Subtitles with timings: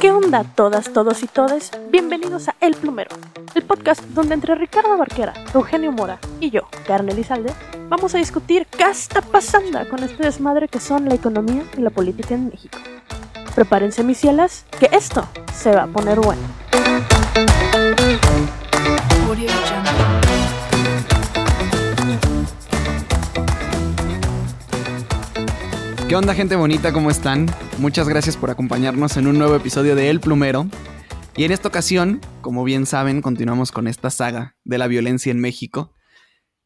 [0.00, 1.70] ¿Qué onda todas, todos y todes?
[1.90, 3.10] Bienvenidos a El Plumero,
[3.54, 7.52] el podcast donde entre Ricardo Barquera, Eugenio Mora y yo, Carne Elizalde,
[7.88, 11.90] vamos a discutir qué está pasando con este desmadre que son la economía y la
[11.90, 12.78] política en México.
[13.54, 16.42] Prepárense mis cielas, que esto se va a poner bueno.
[26.14, 26.92] ¿Qué onda gente bonita?
[26.92, 27.50] ¿Cómo están?
[27.78, 30.68] Muchas gracias por acompañarnos en un nuevo episodio de El Plumero.
[31.36, 35.40] Y en esta ocasión, como bien saben, continuamos con esta saga de la violencia en
[35.40, 35.92] México.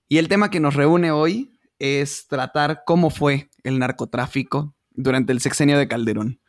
[0.07, 5.41] Y el tema que nos reúne hoy es tratar cómo fue el narcotráfico durante el
[5.41, 6.43] sexenio de Calderón,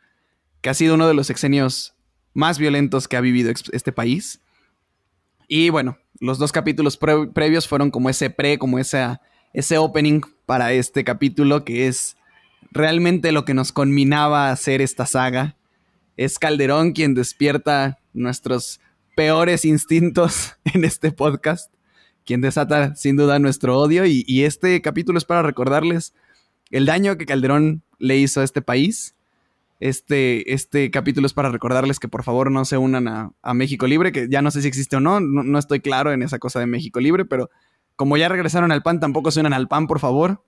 [0.60, 1.94] que ha sido uno de los sexenios
[2.34, 4.42] más violentos que ha vivido este país.
[5.48, 11.02] Y bueno, los dos capítulos previos fueron como ese pre, como ese opening para este
[11.02, 12.18] capítulo que es
[12.70, 15.56] realmente lo que nos conminaba a hacer esta saga.
[16.16, 18.80] Es Calderón quien despierta nuestros
[19.16, 21.72] peores instintos en este podcast,
[22.24, 26.14] quien desata sin duda nuestro odio y, este capítulo es para recordarles
[26.70, 29.14] el daño que Calderón le hizo a este país.
[29.80, 34.12] Este, este capítulo es para recordarles que por favor no se unan a, México Libre,
[34.12, 36.60] que ya no sé si existe o no, no, no estoy claro en esa cosa
[36.60, 37.50] de México Libre, pero
[37.96, 40.44] como ya regresaron al PAN, tampoco se unan al PAN, por favor.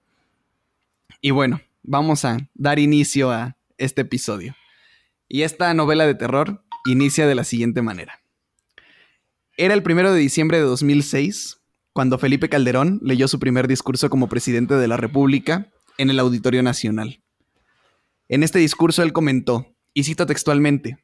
[1.21, 4.55] Y bueno, vamos a dar inicio a este episodio.
[5.29, 8.21] Y esta novela de terror inicia de la siguiente manera.
[9.57, 11.59] Era el primero de diciembre de 2006
[11.93, 16.63] cuando Felipe Calderón leyó su primer discurso como presidente de la República en el Auditorio
[16.63, 17.23] Nacional.
[18.29, 20.99] En este discurso él comentó, y cito textualmente,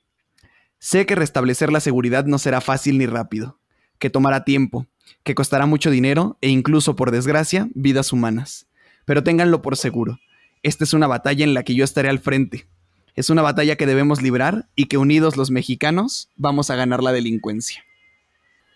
[0.78, 3.58] Sé que restablecer la seguridad no será fácil ni rápido,
[3.98, 4.86] que tomará tiempo,
[5.24, 8.68] que costará mucho dinero e incluso, por desgracia, vidas humanas.
[9.04, 10.20] Pero ténganlo por seguro,
[10.62, 12.66] esta es una batalla en la que yo estaré al frente.
[13.14, 17.12] Es una batalla que debemos librar y que unidos los mexicanos vamos a ganar la
[17.12, 17.84] delincuencia.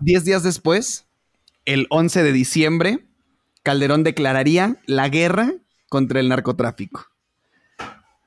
[0.00, 1.06] Diez días después,
[1.64, 3.06] el 11 de diciembre,
[3.62, 5.52] Calderón declararía la guerra
[5.88, 7.06] contra el narcotráfico.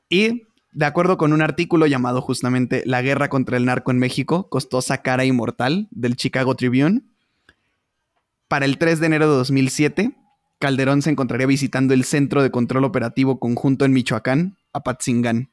[0.10, 4.48] Y, de acuerdo con un artículo llamado justamente La guerra contra el narco en México,
[4.50, 7.02] costosa cara inmortal del Chicago Tribune,
[8.48, 10.16] para el 3 de enero de 2007,
[10.60, 15.50] Calderón se encontraría visitando el Centro de Control Operativo Conjunto en Michoacán, Apatzingán.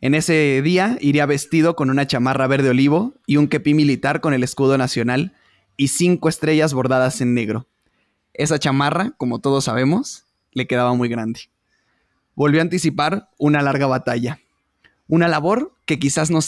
[0.00, 4.34] En ese día iría vestido con una chamarra verde olivo y un kepí militar con
[4.34, 5.32] el escudo nacional
[5.76, 7.66] y cinco estrellas bordadas en negro.
[8.34, 11.40] Esa chamarra, como todos sabemos, le quedaba muy grande.
[12.34, 14.40] Volvió a anticipar una larga batalla,
[15.08, 16.40] una labor que quizás no,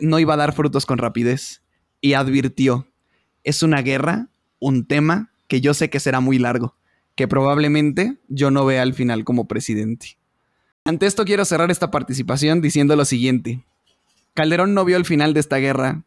[0.00, 1.62] no iba a dar frutos con rapidez,
[2.00, 2.88] y advirtió,
[3.44, 4.28] es una guerra,
[4.58, 6.78] un tema que yo sé que será muy largo,
[7.14, 10.16] que probablemente yo no vea al final como presidente.
[10.82, 13.62] Ante esto quiero cerrar esta participación diciendo lo siguiente.
[14.32, 16.04] Calderón no vio el final de esta guerra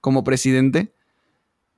[0.00, 0.94] como presidente,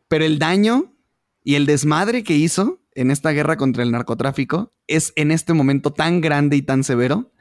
[0.07, 0.95] pero el daño
[1.43, 5.93] y el desmadre que hizo en esta guerra contra el narcotráfico es en este momento
[5.93, 7.33] tan grande y tan severo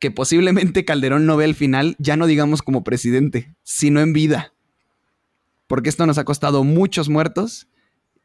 [0.00, 4.54] que posiblemente Calderón no vea el final, ya no digamos como presidente, sino en vida.
[5.68, 7.68] Porque esto nos ha costado muchos muertos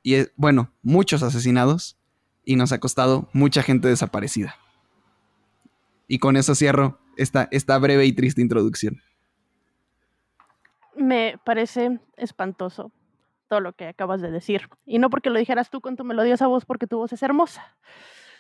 [0.04, 1.98] y bueno, muchos asesinados
[2.46, 4.56] y nos ha costado mucha gente desaparecida.
[6.08, 9.02] Y con eso cierro esta, esta breve y triste introducción.
[10.96, 12.92] Me parece espantoso
[13.48, 14.70] todo lo que acabas de decir.
[14.86, 17.78] Y no porque lo dijeras tú con tu melodiosa voz, porque tu voz es hermosa,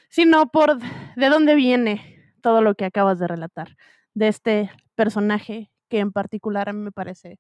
[0.10, 3.76] sino por de dónde viene todo lo que acabas de relatar,
[4.14, 7.38] de este personaje que en particular a mí me parece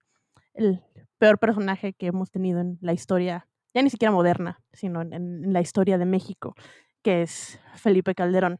[0.53, 0.83] el
[1.17, 5.61] peor personaje que hemos tenido en la historia ya ni siquiera moderna, sino en, la
[5.61, 6.55] historia de México,
[7.01, 8.59] que es Felipe Calderón.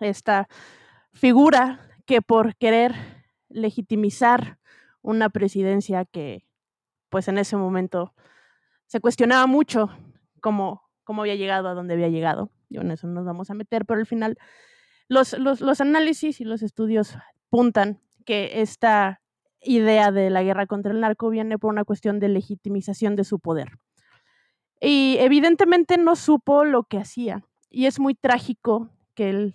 [0.00, 0.48] Esta
[1.12, 2.94] figura que por querer
[3.48, 4.58] legitimizar
[5.02, 6.46] una presidencia que
[7.10, 8.14] pues en ese momento
[8.86, 9.90] se cuestionaba mucho
[10.40, 12.50] cómo, cómo había llegado a donde había llegado.
[12.70, 14.38] Y en eso nos vamos a meter, pero al final
[15.08, 17.16] los, los, los análisis y los estudios
[17.48, 19.20] apuntan que esta
[19.60, 23.38] idea de la guerra contra el narco viene por una cuestión de legitimización de su
[23.38, 23.68] poder.
[24.84, 27.44] Y evidentemente no supo lo que hacía.
[27.70, 29.54] Y es muy trágico que él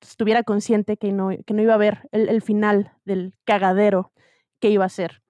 [0.00, 4.12] estuviera consciente que no, que no iba a ver el, final del cagadero
[4.60, 5.20] que iba a ser.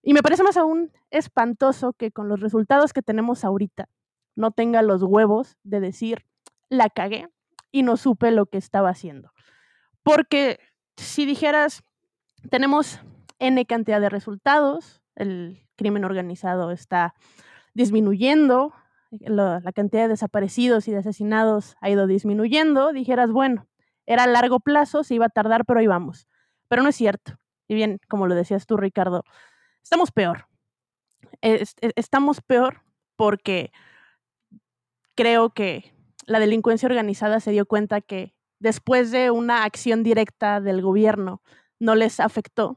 [0.00, 3.88] Y me parece más aún espantoso que con los resultados que tenemos ahorita
[4.36, 6.24] no tenga los huevos de decir,
[6.68, 7.26] la cagué
[7.72, 9.32] y no supe lo que estaba haciendo.
[10.04, 10.60] Porque
[10.96, 11.82] si dijeras,
[12.48, 13.00] tenemos
[13.40, 17.14] N cantidad de resultados, el crimen organizado está
[17.78, 18.74] disminuyendo,
[19.20, 23.68] la, cantidad de desaparecidos y de asesinados ha ido disminuyendo, dijeras, bueno,
[24.04, 26.26] era a largo plazo, se iba a tardar, pero íbamos.
[26.66, 27.38] Pero no es cierto.
[27.68, 29.22] Y bien, como lo decías tú, Ricardo,
[29.80, 30.48] estamos peor.
[31.40, 32.82] estamos peor
[33.14, 33.70] porque
[35.14, 35.94] creo que
[36.26, 41.42] la delincuencia organizada se dio cuenta que después de una acción directa del gobierno
[41.78, 42.76] no les afectó.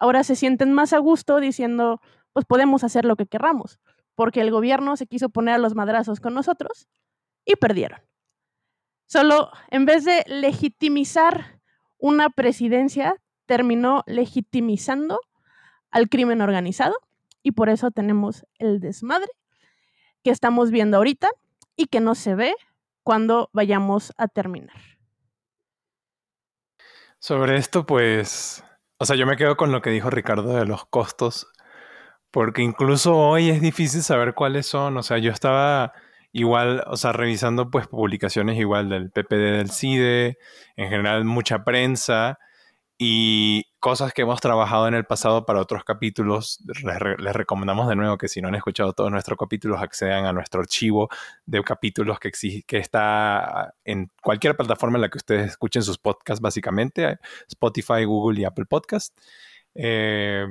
[0.00, 2.00] Ahora se sienten más a gusto diciendo,
[2.32, 3.78] pues podemos hacer lo que querramos,
[4.18, 6.88] porque el gobierno se quiso poner a los madrazos con nosotros
[7.44, 8.00] y perdieron.
[9.06, 11.60] Solo en vez de legitimizar
[11.98, 13.14] una presidencia,
[13.46, 15.20] terminó legitimizando
[15.92, 16.96] al crimen organizado
[17.44, 19.30] y por eso tenemos el desmadre
[20.24, 21.28] que estamos viendo ahorita
[21.76, 22.56] y que no se ve
[23.04, 24.98] cuando vayamos a terminar.
[27.20, 28.64] Sobre esto, pues,
[28.98, 31.52] o sea, yo me quedo con lo que dijo Ricardo de los costos,
[32.38, 35.92] porque incluso hoy es difícil saber cuáles son, o sea, yo estaba
[36.30, 40.38] igual, o sea, revisando pues publicaciones igual del PPD del CIDE,
[40.76, 42.38] en general mucha prensa,
[42.96, 46.62] y cosas que hemos trabajado en el pasado para otros capítulos.
[46.84, 50.60] Les, recomendamos de nuevo que si no han escuchado todos nuestros capítulos, accedan a nuestro
[50.60, 51.08] archivo
[51.44, 52.30] de capítulos que,
[52.64, 57.18] que está en cualquier plataforma en la que ustedes escuchen sus podcasts, básicamente,
[57.48, 59.18] Spotify, Google y Apple Podcast.
[59.74, 60.46] Eh,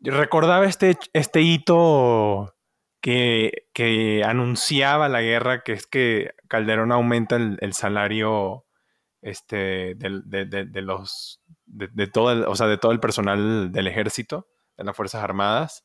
[0.00, 2.54] recordaba este, este hito
[3.00, 8.64] que, que, anunciaba la guerra, que es que Calderón aumenta el salario
[9.22, 14.84] este, de, los, de, todo el, o sea, de todo el personal del ejército, de
[14.84, 15.84] las Fuerzas Armadas,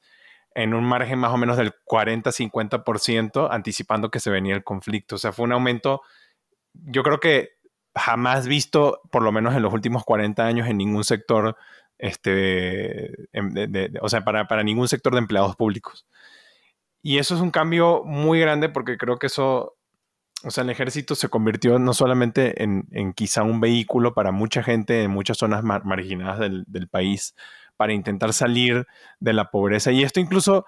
[0.56, 5.16] en un margen más o menos del 40-50%, anticipando que se venía el conflicto.
[5.16, 6.02] O sea, fue un aumento,
[6.74, 7.54] yo creo que
[7.96, 11.56] jamás visto, por lo menos en los últimos 40 años, en ningún sector,
[11.98, 13.14] este,
[14.02, 16.06] o sea, para, para ningún sector de empleados públicos.
[17.02, 19.76] Y eso es un cambio muy grande porque creo que eso
[20.44, 25.04] o sea, el ejército se convirtió no solamente en, quizá un vehículo para mucha gente
[25.04, 27.34] en muchas zonas marginadas del, del, país
[27.78, 28.86] para intentar salir
[29.20, 29.92] de la pobreza.
[29.92, 30.66] Y esto incluso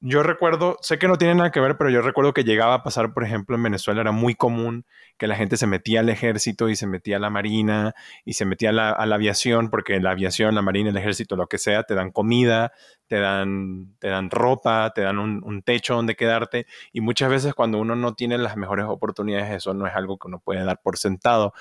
[0.00, 2.82] yo recuerdo, sé que no tiene nada que ver, pero yo recuerdo que llegaba a
[2.82, 4.84] pasar, por ejemplo, en Venezuela era muy común
[5.16, 7.94] que la gente se metía al ejército y se metía a la marina
[8.24, 11.58] y se metía a la, aviación, porque la aviación, la marina, el ejército, lo que
[11.58, 12.72] sea, te dan comida,
[13.06, 16.66] te dan, te dan ropa, te dan un, un techo donde quedarte.
[16.92, 20.28] Y muchas veces cuando uno no tiene las mejores oportunidades, eso no es algo que
[20.28, 21.54] uno puede dar por sentado.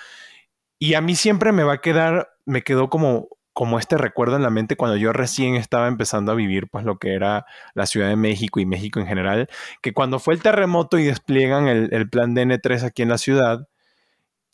[0.77, 4.43] Y a mí siempre me va a quedar, me quedó como como este recuerdo en
[4.43, 8.09] la mente cuando yo recién estaba empezando a vivir pues lo que era la Ciudad
[8.09, 9.49] de México y México en general,
[9.81, 13.69] que cuando fue el terremoto y despliegan el, plan DN3 aquí en la ciudad,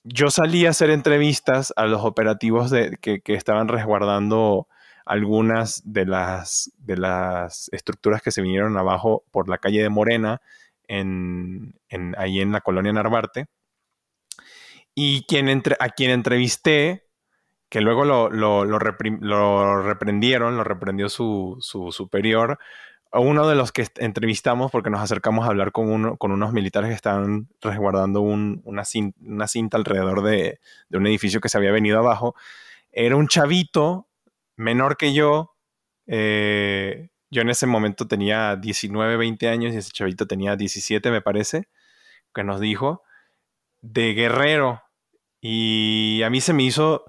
[0.04, 4.68] yo salí a hacer entrevistas a los operativos de, que, estaban resguardando
[5.04, 10.42] algunas de las, de las estructuras que se vinieron abajo por la calle de Morena,
[10.88, 11.74] en,
[12.18, 13.48] ahí en la colonia Narvarte.
[14.94, 17.08] Y quien entre, a quien entrevisté
[17.72, 22.60] que luego lo, lo, reprendieron, lo reprendió su, superior.
[23.14, 26.90] Uno de los que entrevistamos, porque nos acercamos a hablar con, uno, con unos militares
[26.90, 30.60] que estaban resguardando una, cinta, alrededor de,
[30.92, 32.36] un edificio que se había venido abajo,
[32.92, 34.10] era un chavito
[34.58, 35.56] menor que yo.
[36.08, 41.22] Eh, yo en ese momento tenía 19, 20 años y ese chavito tenía 17, me
[41.22, 41.70] parece,
[42.36, 43.02] que nos dijo,
[43.80, 44.84] de guerrero.
[45.40, 47.06] Y a mí se me hizo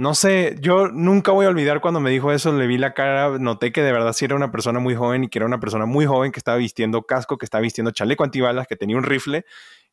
[0.00, 3.38] no sé, yo nunca voy a olvidar cuando me dijo eso, le vi la cara,
[3.38, 5.84] noté que de verdad sí era una persona muy joven y que era una persona
[5.84, 9.44] muy joven que estaba vistiendo casco, que estaba vistiendo chaleco antibalas, que tenía un rifle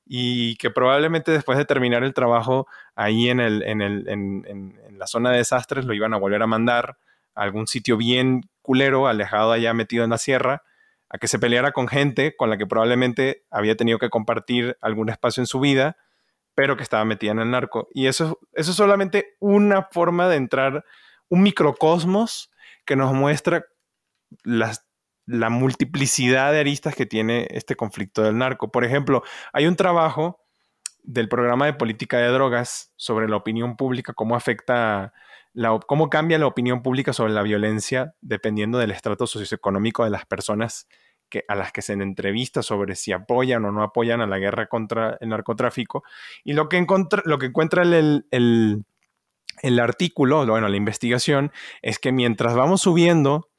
[0.05, 5.07] y que probablemente después de terminar el trabajo ahí en, el, en, el, en, la
[5.07, 6.97] zona de desastres lo iban a volver a mandar
[7.35, 10.63] a algún sitio bien culero, alejado allá metido en la sierra,
[11.09, 15.09] a que se peleara con gente con la que probablemente había tenido que compartir algún
[15.09, 15.97] espacio en su vida
[16.57, 17.87] pero que estaba metida en el narco.
[17.93, 20.83] Y eso, eso es solamente una forma de entrar,
[21.29, 22.49] un microcosmos
[22.83, 23.63] que nos muestra
[24.43, 24.87] las,
[25.27, 28.71] la multiplicidad de aristas que tiene este conflicto del narco.
[28.71, 29.21] Por ejemplo,
[29.53, 30.39] hay un trabajo
[31.03, 35.13] del programa de política de drogas sobre la opinión pública, cómo afecta,
[35.53, 40.25] la, cómo cambia la opinión pública sobre la violencia dependiendo del estrato socioeconómico de las
[40.25, 40.87] personas
[41.29, 44.67] que, a las que se entrevista sobre si apoyan o no apoyan a la guerra
[44.67, 46.03] contra el narcotráfico.
[46.43, 46.85] Y lo que,
[47.25, 48.85] lo que encuentra el, el,
[49.61, 53.49] el, artículo, bueno, la investigación, es que mientras vamos subiendo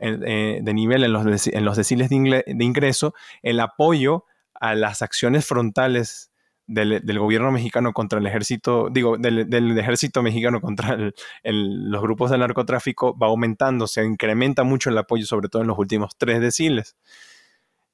[0.00, 5.02] eh, de nivel en los, en los deciles de, de ingreso, el apoyo a las
[5.02, 6.30] acciones frontales
[6.66, 10.96] del, gobierno mexicano contra el ejército, digo, del, ejército mexicano contra
[11.44, 15.78] los grupos de narcotráfico va aumentando, se incrementa mucho el apoyo, sobre todo en los
[15.78, 16.96] últimos tres deciles.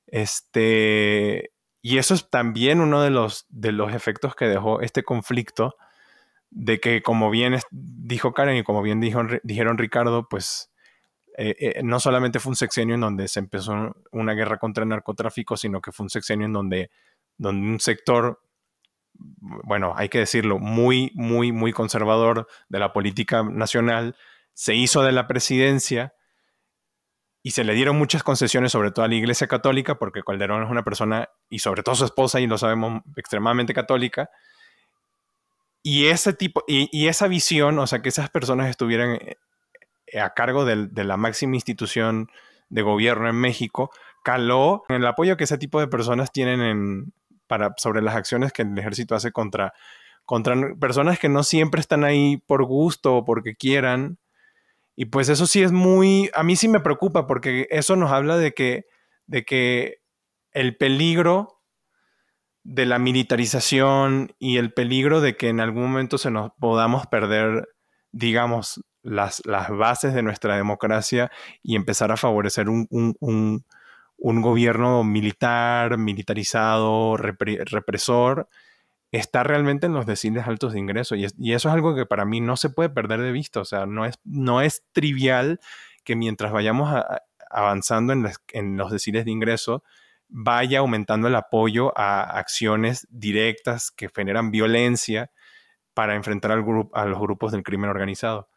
[0.06, 5.76] Este, y eso es también uno de los, de los efectos que dejó este conflicto,
[6.50, 10.70] de que como bien dijo Karen y como bien dijeron Ricardo, pues
[11.38, 14.90] eh, eh, no solamente fue un sexenio en donde se empezó una guerra contra el
[14.90, 16.90] narcotráfico, sino que fue un sexenio en donde,
[17.38, 18.41] donde un sector,
[19.40, 24.16] bueno, hay que decirlo, muy, muy, muy conservador de la política nacional,
[24.54, 26.14] se hizo de la presidencia
[27.42, 30.70] y se le dieron muchas concesiones, sobre todo a la Iglesia Católica, porque Calderón es
[30.70, 34.30] una persona, y sobre todo su esposa, y lo sabemos, extremadamente católica.
[35.82, 40.64] Y ese tipo, y esa visión, o sea, que esas personas estuvieran eh, a cargo
[40.64, 42.30] de la máxima institución
[42.68, 43.90] de gobierno en México,
[44.22, 47.12] caló en el apoyo que ese tipo de personas tienen en,
[47.46, 49.72] para, sobre las acciones que el ejército hace contra,
[50.24, 54.18] contra personas que no siempre están ahí por gusto o porque quieran.
[54.96, 58.36] Y pues eso sí es muy, a mí sí me preocupa porque eso nos habla
[58.36, 58.84] de que,
[59.26, 60.02] de que
[60.52, 61.62] el peligro
[62.64, 67.68] de la militarización y el peligro de que en algún momento se nos podamos perder,
[68.12, 71.30] digamos, las, las bases de nuestra democracia
[71.62, 73.64] y empezar a favorecer un,
[74.40, 78.48] gobierno militar, militarizado, represor,
[79.10, 81.16] está realmente en los deciles altos de ingreso.
[81.16, 83.60] Y, eso es algo que para mí no se puede perder de vista.
[83.60, 85.60] O sea, no es, no es trivial
[86.04, 86.94] que mientras vayamos
[87.50, 89.82] avanzando en, en los deciles de ingreso,
[90.28, 95.30] vaya aumentando el apoyo a acciones directas que generan violencia
[95.94, 96.64] para enfrentar al
[96.94, 98.48] a los grupos del crimen organizado.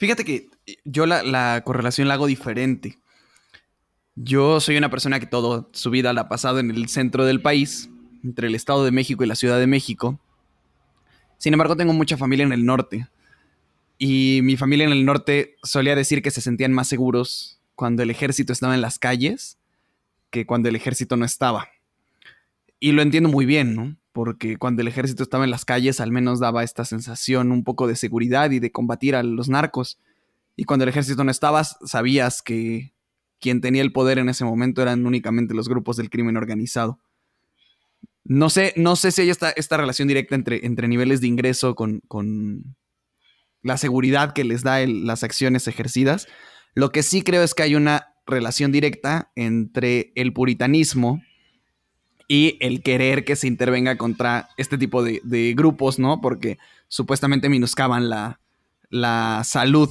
[0.00, 0.48] Fíjate que
[0.86, 2.98] yo la, correlación la hago diferente.
[4.14, 7.42] Yo soy una persona que toda su vida la ha pasado en el centro del
[7.42, 7.90] país,
[8.24, 10.18] entre el Estado de México y la Ciudad de México.
[11.36, 13.08] Sin embargo, tengo mucha familia en el norte.
[13.98, 18.08] Y mi familia en el norte solía decir que se sentían más seguros cuando el
[18.08, 19.58] ejército estaba en las calles
[20.30, 21.68] que cuando el ejército no estaba.
[22.78, 23.96] Y lo entiendo muy bien, ¿no?
[24.12, 27.86] Porque cuando el ejército estaba en las calles al menos daba esta sensación un poco
[27.86, 29.98] de seguridad y de combatir a los narcos.
[30.56, 32.92] Y cuando el ejército no estaba, sabías que
[33.40, 36.98] quien tenía el poder en ese momento eran únicamente los grupos del crimen organizado.
[38.24, 41.74] No sé, no sé si hay esta, esta relación directa entre, entre niveles de ingreso
[41.74, 42.76] con, con
[43.62, 46.26] la seguridad que les da las acciones ejercidas.
[46.74, 51.22] Lo que sí creo es que hay una relación directa entre el puritanismo
[52.30, 56.20] y el querer que se intervenga contra este tipo de, grupos, ¿no?
[56.20, 58.38] Porque supuestamente minuscaban la,
[58.88, 59.90] la salud.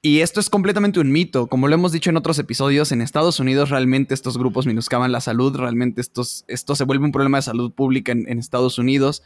[0.00, 1.46] Y esto es completamente un mito.
[1.48, 5.20] Como lo hemos dicho en otros episodios, en Estados Unidos realmente estos grupos minuscaban la
[5.20, 9.22] salud, realmente estos, esto se vuelve un problema de salud pública en, Estados Unidos,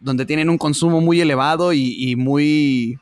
[0.00, 2.98] donde tienen un consumo muy elevado y, y, muy,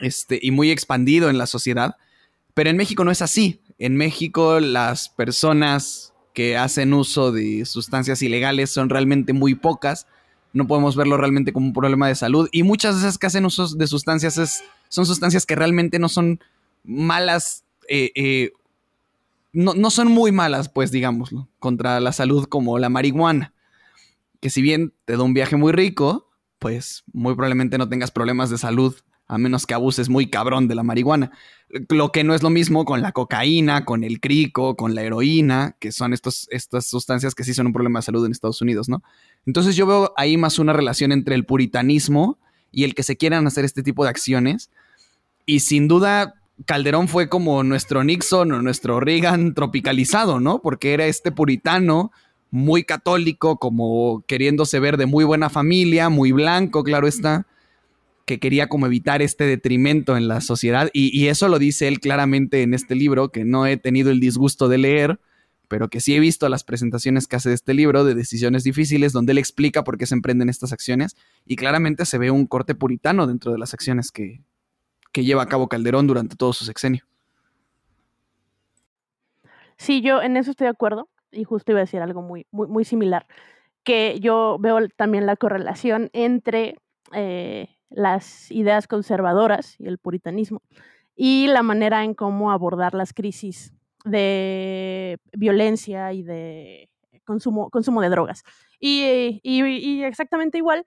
[0.00, 1.94] este, y muy expandido en la sociedad.
[2.54, 3.60] Pero en México no es así.
[3.78, 10.06] En México las personas que hacen uso de sustancias ilegales son realmente muy pocas.
[10.52, 12.48] No podemos verlo realmente como un problema de salud.
[12.52, 16.40] Y muchas veces que hacen uso de sustancias es, son sustancias que realmente no son
[16.84, 18.52] malas, eh, eh,
[19.52, 23.52] no, no, son muy malas, pues digámoslo, contra la salud como la marihuana.
[24.40, 28.50] Que si bien te da un viaje muy rico, pues muy probablemente no tengas problemas
[28.50, 28.94] de salud
[29.32, 31.30] a menos que abuses muy cabrón de la marihuana.
[31.88, 35.74] Lo que no es lo mismo con la cocaína, con el crico, con la heroína,
[35.80, 39.02] que son estas sustancias que sí son un problema de salud en Estados Unidos, ¿no?
[39.46, 42.38] Entonces yo veo ahí más una relación entre el puritanismo
[42.70, 44.68] y el que se quieran hacer este tipo de acciones.
[45.46, 46.34] Y sin duda,
[46.66, 50.60] Calderón fue como nuestro Nixon o nuestro Reagan tropicalizado, ¿no?
[50.60, 52.12] Porque era este puritano
[52.50, 57.46] muy católico, como queriéndose ver de muy buena familia, muy blanco, claro está
[58.24, 62.62] que quería como evitar este detrimento en la sociedad y, eso lo dice él claramente
[62.62, 65.20] en este libro que no he tenido el disgusto de leer,
[65.68, 69.12] pero que sí he visto las presentaciones que hace de este libro de decisiones difíciles
[69.12, 72.74] donde él explica por qué se emprenden estas acciones y claramente se ve un corte
[72.74, 74.42] puritano dentro de las acciones que,
[75.12, 77.04] que lleva a cabo Calderón durante todo su sexenio.
[79.76, 82.68] Sí, yo en eso estoy de acuerdo y justo iba a decir algo muy, muy,
[82.68, 83.26] muy similar,
[83.82, 86.76] que yo veo también la correlación entre
[87.12, 90.62] eh, las ideas conservadoras y el puritanismo
[91.14, 93.72] y la manera en cómo abordar las crisis
[94.04, 96.88] de violencia y de
[97.24, 98.42] consumo, consumo de drogas.
[98.80, 100.86] Y, y exactamente igual,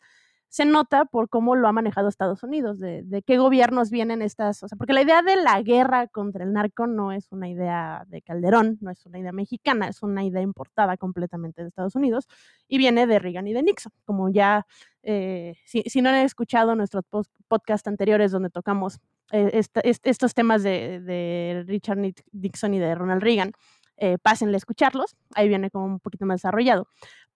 [0.55, 4.69] se nota por cómo lo ha manejado Estados Unidos, de, qué gobiernos vienen estas, o
[4.69, 8.21] sea, porque la idea de la guerra contra el narco no es una idea de
[8.21, 12.29] Calderón, no es una idea mexicana, es una idea importada completamente de Estados Unidos
[12.69, 14.65] y viene de Reagan y de Nixon, como ya,
[15.03, 17.03] eh, si, no han escuchado nuestros
[17.50, 19.01] podcast anteriores donde tocamos
[19.33, 21.97] eh, estos temas de, Richard
[22.31, 23.51] Nixon y de Ronald Reagan,
[23.97, 26.88] eh, pásenle a escucharlos, ahí viene como un poquito más desarrollado,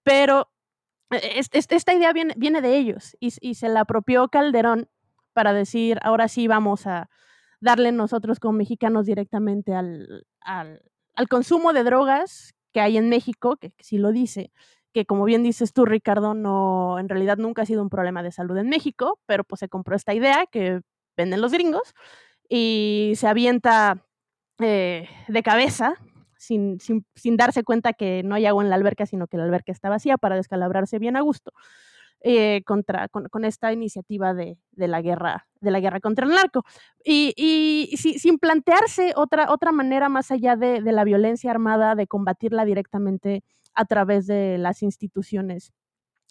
[0.04, 0.48] pero
[1.10, 4.90] esta idea viene, de ellos y, se la apropió Calderón
[5.34, 7.10] para decir, ahora sí vamos a
[7.62, 10.82] darle nosotros como mexicanos directamente al, al,
[11.30, 14.52] consumo de drogas que hay en México, que, sí lo dice,
[14.94, 18.32] que como bien dices tú, Ricardo, no, en realidad nunca ha sido un problema de
[18.32, 20.82] salud en México, pero pues se compró esta idea que
[21.18, 21.94] venden los gringos
[22.48, 24.06] y se avienta
[24.60, 25.96] eh, de cabeza
[26.40, 29.72] sin, sin, darse cuenta que no hay agua en la alberca, sino que la alberca
[29.72, 31.52] está vacía para descalabrarse bien a gusto.
[32.22, 36.66] Eh, contra, con, esta iniciativa de, la guerra, de la guerra contra el narco.
[37.04, 42.08] Y, y sin plantearse otra, otra manera más allá de, de, la violencia armada, de
[42.08, 43.44] combatirla directamente
[43.74, 45.72] a través de las instituciones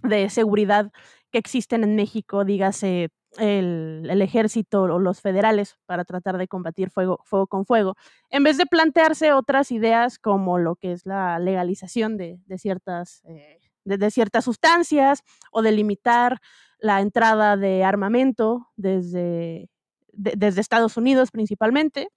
[0.03, 0.91] de seguridad
[1.31, 7.21] que existen en México, dígase el, ejército o los federales para tratar de combatir fuego,
[7.25, 7.95] fuego con fuego,
[8.31, 13.61] en vez de plantearse otras ideas como lo que es la legalización de, ciertas, eh,
[13.85, 16.39] de, ciertas sustancias o de limitar
[16.79, 19.69] la entrada de armamento desde,
[20.13, 22.09] desde Estados Unidos principalmente,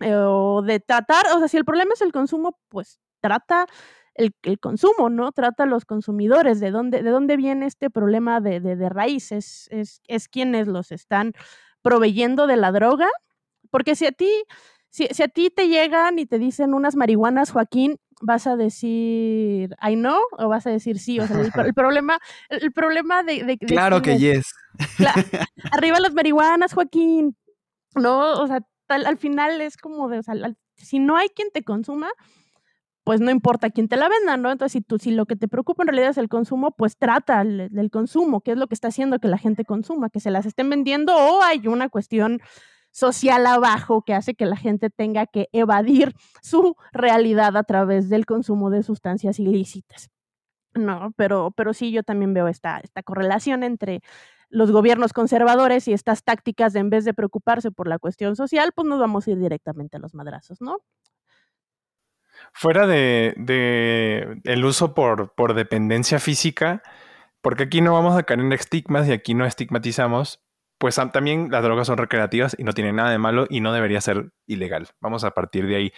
[0.00, 3.66] eh, o de tratar, o sea, si el problema es el consumo, pues trata
[4.18, 5.32] el, consumo, ¿no?
[5.32, 10.02] Trata a los consumidores, de dónde, de dónde viene este problema de, de, raíces, es,
[10.08, 11.32] es, quienes los están
[11.82, 13.08] proveyendo de la droga,
[13.70, 14.30] porque si a ti,
[14.90, 19.94] si, a ti te llegan y te dicen unas marihuanas, Joaquín, vas a decir I
[19.94, 21.20] know o vas a decir sí.
[21.20, 24.52] O sea, el, problema, el, problema de, claro que yes.
[25.72, 27.36] arriba las marihuanas, Joaquín.
[27.94, 30.34] No, o sea, al final es como de, o sea,
[30.76, 32.10] si no hay quien te consuma,
[33.08, 34.52] pues no importa quién te la venda, ¿no?
[34.52, 37.42] Entonces, si, tú, si lo que te preocupa en realidad es el consumo, pues trata
[37.42, 40.44] del consumo, qué es lo que está haciendo que la gente consuma, que se las
[40.44, 42.42] estén vendiendo o hay una cuestión
[42.90, 46.12] social abajo que hace que la gente tenga que evadir
[46.42, 50.10] su realidad a través del consumo de sustancias ilícitas.
[50.74, 54.02] No, pero, pero sí, yo también veo esta, esta correlación entre
[54.50, 58.72] los gobiernos conservadores y estas tácticas de en vez de preocuparse por la cuestión social,
[58.74, 60.82] pues nos vamos a ir directamente a los madrazos, ¿no?
[62.52, 66.82] Fuera de, el uso por, por, dependencia física,
[67.40, 70.42] porque aquí no vamos a caer en estigmas y aquí no estigmatizamos,
[70.78, 74.00] pues también las drogas son recreativas y no tienen nada de malo y no debería
[74.00, 74.88] ser ilegal.
[75.00, 75.92] Vamos a partir de ahí.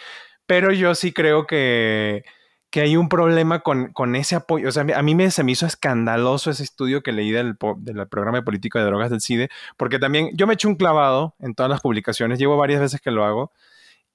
[0.45, 2.23] Pero yo sí creo que,
[2.71, 4.69] que hay un problema con, con, ese apoyo.
[4.69, 8.07] O sea, a mí me, se me hizo escandaloso ese estudio que leí del, del
[8.07, 11.53] programa de política de drogas del CIDE, porque también yo me eché un clavado en
[11.53, 13.51] todas las publicaciones, llevo varias veces que lo hago,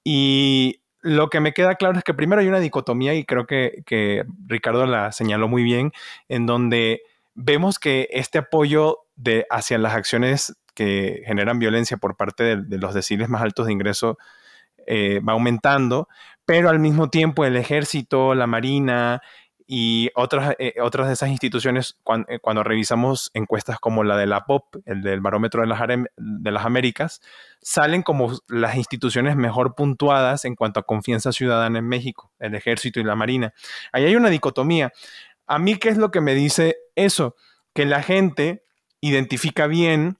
[0.03, 4.25] y lo que me queda claro es que primero hay una dicotomía y creo que,
[4.45, 5.93] Ricardo la señaló muy bien,
[6.27, 7.01] en donde
[7.33, 8.99] vemos que este apoyo
[9.49, 14.17] hacia las acciones que generan violencia por parte de, los deciles más altos de ingreso
[14.85, 16.09] eh, va aumentando,
[16.45, 19.21] pero al mismo tiempo el ejército, la marina
[19.69, 21.97] y otras, eh, otras de esas instituciones,
[22.29, 25.81] eh, cuando, revisamos encuestas como la de la POP, el del Barómetro de las,
[26.15, 27.21] de las Américas,
[27.61, 33.01] salen como las instituciones mejor puntuadas en cuanto a confianza ciudadana en México, el ejército
[33.01, 33.53] y la marina.
[33.91, 34.93] Ahí hay una dicotomía.
[35.45, 37.35] A mí, ¿qué es lo que me dice eso?
[37.73, 38.63] Que la gente
[39.01, 40.17] identifica bien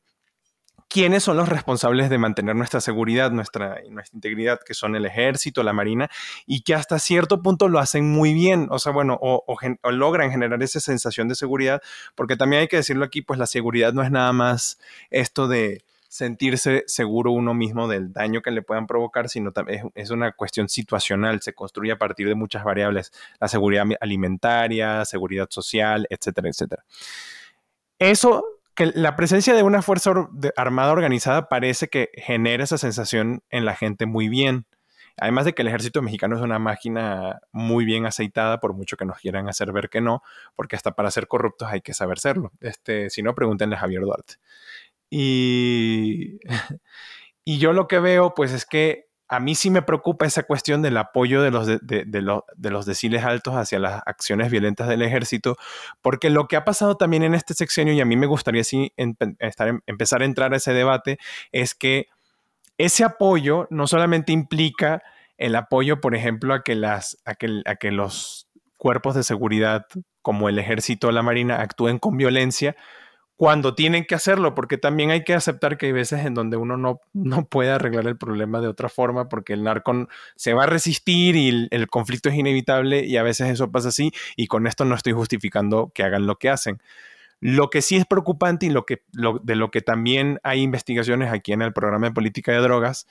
[0.89, 5.63] quiénes son los responsables de mantener nuestra seguridad, nuestra, nuestra integridad, que son el ejército,
[5.63, 6.09] la marina,
[6.45, 9.43] y que hasta cierto punto lo hacen muy bien, o sea, bueno, o,
[9.91, 11.81] logran generar esa sensación de seguridad,
[12.15, 15.83] porque también hay que decirlo aquí, pues la seguridad no es nada más esto de
[16.09, 20.69] sentirse seguro uno mismo del daño que le puedan provocar, sino también es una cuestión
[20.69, 26.85] situacional, se construye a partir de muchas variables, la seguridad alimentaria, seguridad social, etcétera, etcétera.
[27.99, 30.13] Eso que la presencia de una fuerza
[30.55, 34.67] armada organizada parece que genera esa sensación en la gente muy bien.
[35.19, 39.05] Además de que el ejército mexicano es una máquina muy bien aceitada, por mucho que
[39.05, 40.21] nos quieran hacer ver que no,
[40.55, 42.51] porque hasta para ser corruptos hay que saber serlo.
[42.61, 44.35] Este, si no, pregúntenle a Javier Duarte.
[45.09, 46.37] Y,
[47.43, 50.81] y yo lo que veo, pues es que a mí sí me preocupa esa cuestión
[50.81, 55.57] del apoyo de los, de, los deciles altos hacia las acciones violentas del ejército,
[56.01, 58.93] porque lo que ha pasado también en este sexenio, y a mí me gustaría sí
[58.95, 61.17] empezar a entrar a ese debate,
[61.51, 62.07] es que
[62.77, 65.03] ese apoyo no solamente implica
[65.37, 69.85] el apoyo, por ejemplo, a que, las, a que, a que los cuerpos de seguridad
[70.21, 72.75] como el ejército o la marina actúen con violencia,
[73.37, 76.75] cuando tienen que hacerlo, porque también hay que aceptar que hay veces en donde uno
[76.75, 80.65] no, no puede arreglar el problema de otra forma, porque el narco se va a
[80.65, 84.85] resistir y el, conflicto es inevitable y a veces eso pasa así, y con esto
[84.85, 86.81] no estoy justificando que hagan lo que hacen.
[87.39, 89.03] Lo que sí es preocupante y lo que,
[89.43, 93.05] de lo que también hay investigaciones aquí en el programa de política de drogas,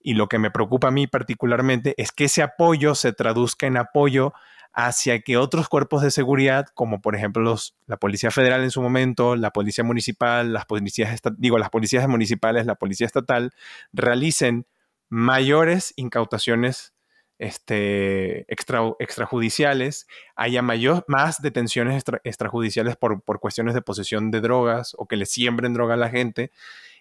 [0.00, 3.76] y lo que me preocupa a mí particularmente es que ese apoyo se traduzca en
[3.76, 4.32] apoyo
[4.80, 8.80] hacia que otros cuerpos de seguridad, como por ejemplo los, la Policía Federal en su
[8.80, 13.52] momento, la Policía Municipal, las policías, digo, las policías municipales, la Policía Estatal,
[13.92, 14.68] realicen
[15.08, 16.94] mayores incautaciones
[17.40, 25.16] este, extrajudiciales, haya más detenciones extrajudiciales por, por, cuestiones de posesión de drogas o que
[25.16, 26.52] le siembren droga a la gente.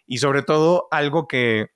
[0.07, 1.69] Y sobre todo algo que,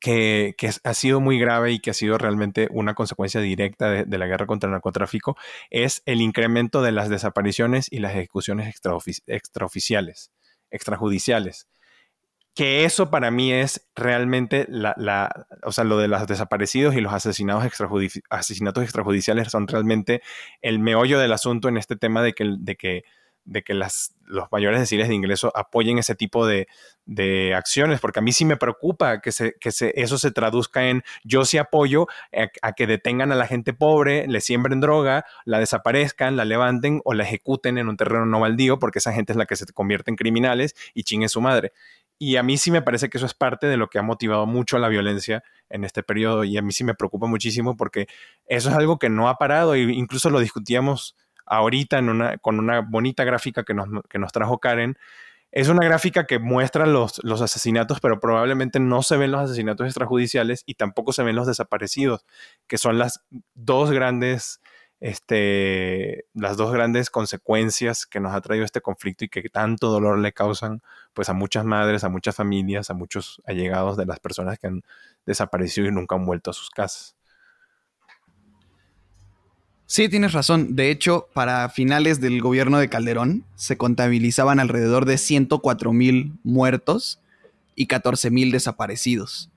[0.00, 4.26] que, ha sido muy grave y que ha sido realmente una consecuencia directa de, la
[4.26, 5.36] guerra contra el narcotráfico
[5.68, 8.74] es el incremento de las desapariciones y las ejecuciones
[9.26, 10.32] extraoficiales,
[10.70, 11.68] extrajudiciales.
[12.54, 15.30] Que eso para mí es realmente la,
[15.62, 17.64] o sea, lo de los desaparecidos y los asesinatos,
[18.28, 20.20] asesinatos extrajudiciales son realmente
[20.60, 23.04] el meollo del asunto en este tema de que, de que,
[23.44, 26.66] de que las, los mayores deciles de ingreso apoyen ese tipo de,
[27.56, 31.02] acciones, porque a mí sí me preocupa que, se, que se, eso se traduzca en
[31.24, 32.06] yo sí apoyo
[32.62, 37.12] a, que detengan a la gente pobre, le siembren droga, la desaparezcan, la levanten o
[37.12, 40.12] la ejecuten en un terreno no baldío, porque esa gente es la que se convierte
[40.12, 41.72] en criminales y chingue su madre.
[42.16, 44.46] Y a mí sí me parece que eso es parte de lo que ha motivado
[44.46, 48.06] mucho la violencia en este periodo y a mí sí me preocupa muchísimo porque
[48.46, 51.16] eso es algo que no ha parado e incluso lo discutíamos
[51.50, 54.96] ahorita en una, con una bonita gráfica que nos, que nos trajo Karen.
[55.52, 59.86] Es una gráfica que muestra los, los asesinatos, pero probablemente no se ven los asesinatos
[59.86, 62.24] extrajudiciales y tampoco se ven los desaparecidos,
[62.68, 64.60] que son las dos grandes
[65.00, 70.18] este, las dos grandes consecuencias que nos ha traído este conflicto y que tanto dolor
[70.18, 70.82] le causan
[71.14, 74.82] pues a muchas madres, a muchas familias, a muchos allegados de las personas que han
[75.26, 77.16] desaparecido y nunca han vuelto a sus casas.
[79.92, 80.76] Sí, tienes razón.
[80.76, 87.20] De hecho, para finales del gobierno de Calderón se contabilizaban alrededor de 104 mil muertos
[87.74, 89.50] y 14 mil desaparecidos.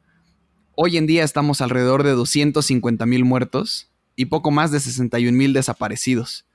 [0.73, 5.53] Hoy en día estamos alrededor de 250 mil muertos y poco más de 61 mil
[5.53, 6.47] desaparecidos.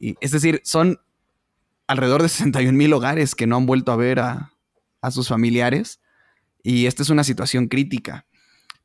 [0.00, 0.98] Y, es decir, son
[1.86, 4.54] alrededor de 61 mil hogares que no han vuelto a ver a,
[5.02, 6.00] a sus familiares.
[6.62, 8.24] Y esta es una situación crítica.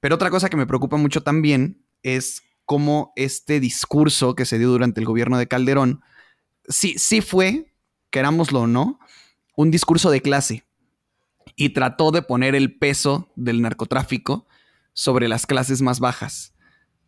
[0.01, 4.69] Pero otra cosa que me preocupa mucho también es cómo este discurso que se dio
[4.69, 6.01] durante el gobierno de Calderón,
[6.67, 7.73] sí, sí fue,
[8.11, 8.99] querámoslo o no,
[9.57, 10.67] un discurso de clase.
[11.55, 14.45] Y trató de poner el peso del narcotráfico
[14.93, 16.53] sobre las clases más bajas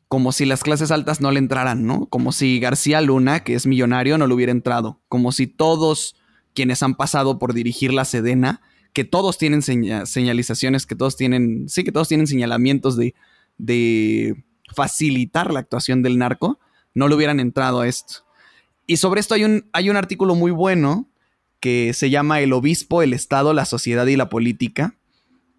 [0.07, 2.07] como si las clases altas no le entraran, ¿no?
[2.07, 4.99] Como si García Luna, que es millonario, no le hubiera entrado.
[5.07, 6.15] Como si todos
[6.53, 11.85] quienes han pasado por dirigir la Sedena, que todos tienen señalizaciones, que todos tienen, sí,
[11.85, 13.15] que todos tienen señalamientos de,
[13.57, 14.43] de
[14.73, 16.59] facilitar la actuación del narco,
[16.93, 18.25] no le hubieran entrado a esto.
[18.87, 21.07] Y sobre esto hay un, hay un artículo muy bueno
[21.59, 24.95] que se llama El obispo, el Estado, la sociedad y la política,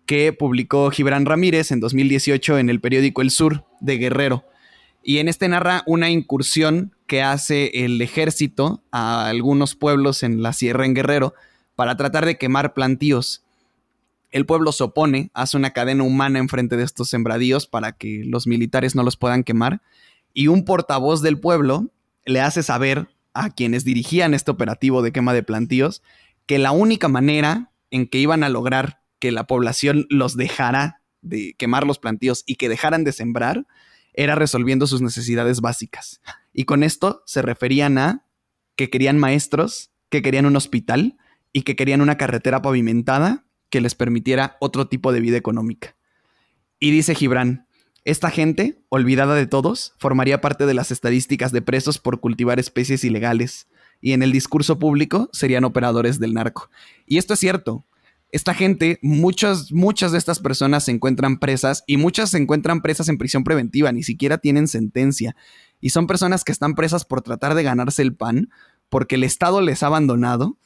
[0.05, 4.44] que publicó Gibran Ramírez en 2018 en el periódico El Sur de Guerrero.
[5.05, 10.53] Y en este narra una incursión que hace el ejército a algunos pueblos en la
[10.53, 11.35] sierra en Guerrero
[11.75, 13.41] para tratar de quemar plantíos.
[14.32, 18.46] El pueblo se opone, hace una cadena humana enfrente de estos sembradíos para que los
[18.46, 19.82] militares no los puedan quemar.
[20.32, 21.92] Y un portavoz del pueblo
[22.24, 26.02] le hace saber a quienes dirigían este operativo de quema de plantíos
[26.46, 31.54] que la única manera en que iban a lograr que la población los dejara de
[31.58, 33.66] quemar los plantíos y que dejaran de sembrar,
[34.14, 36.20] era resolviendo sus necesidades básicas.
[36.52, 38.26] Y con esto se referían a
[38.76, 41.16] que querían maestros, que querían un hospital
[41.52, 45.96] y que querían una carretera pavimentada que les permitiera otro tipo de vida económica.
[46.78, 47.66] Y dice Gibran,
[48.04, 53.02] esta gente, olvidada de todos, formaría parte de las estadísticas de presos por cultivar especies
[53.02, 53.68] ilegales,
[54.02, 56.68] y en el discurso público serían operadores del narco.
[57.06, 57.87] Y esto es cierto,
[58.30, 63.08] esta gente, muchas, muchas de estas personas se encuentran presas y muchas se encuentran presas
[63.08, 65.35] en prisión preventiva, ni siquiera tienen sentencia.
[65.80, 68.50] Y son personas que están presas por tratar de ganarse el pan,
[68.90, 70.58] porque el Estado les ha abandonado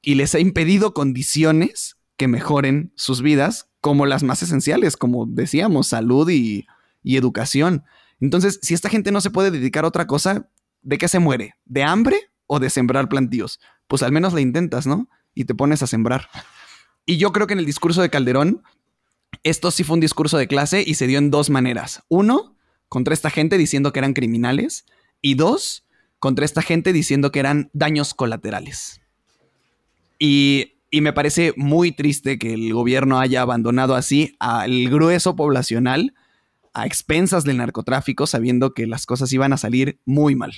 [0.00, 5.88] y les ha impedido condiciones que mejoren sus vidas, como las más esenciales, como decíamos,
[5.88, 6.66] salud y,
[7.02, 7.84] educación.
[8.18, 10.48] Entonces, si esta gente no se puede dedicar a otra cosa,
[10.80, 11.54] ¿de qué se muere?
[11.66, 13.60] ¿De hambre o de sembrar plantíos?
[13.88, 15.10] Pues al menos la intentas, ¿no?
[15.34, 16.30] Y te pones a sembrar.
[17.04, 18.62] Y yo creo que en el discurso de Calderón,
[19.42, 22.02] esto sí fue un discurso de clase y se dio en dos maneras.
[22.08, 22.56] Uno,
[22.88, 24.86] contra esta gente diciendo que eran criminales.
[25.20, 25.86] Y dos,
[26.18, 29.02] contra esta gente diciendo que eran daños colaterales.
[30.18, 36.14] Y, me parece muy triste que el gobierno haya abandonado así al grueso poblacional
[36.74, 40.52] a expensas del narcotráfico, sabiendo que las cosas iban a salir muy mal.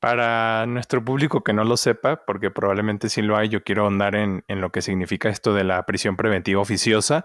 [0.00, 4.14] Para nuestro público que no lo sepa, porque probablemente sí lo hay, yo quiero ahondar
[4.14, 7.24] en, lo que significa esto de la prisión preventiva oficiosa,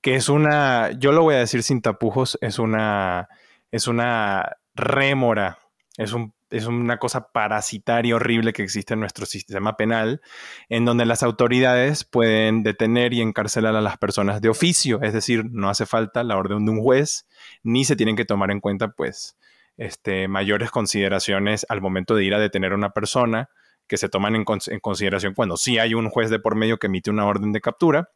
[0.00, 3.28] que es una, yo lo voy a decir sin tapujos, es una,
[3.70, 5.58] es una rémora.
[5.98, 10.20] Es, un, es una cosa parasitaria horrible que existe en nuestro sistema penal,
[10.68, 15.44] en donde las autoridades pueden detener y encarcelar a las personas de oficio, es decir,
[15.50, 17.26] no hace falta la orden de un juez,
[17.62, 19.36] ni se tienen que tomar en cuenta, pues,
[19.76, 23.50] este, mayores consideraciones al momento de ir a detener a una persona
[23.86, 26.86] que se toman en, en consideración cuando sí hay un juez de por medio que
[26.86, 28.10] emite una orden de captura.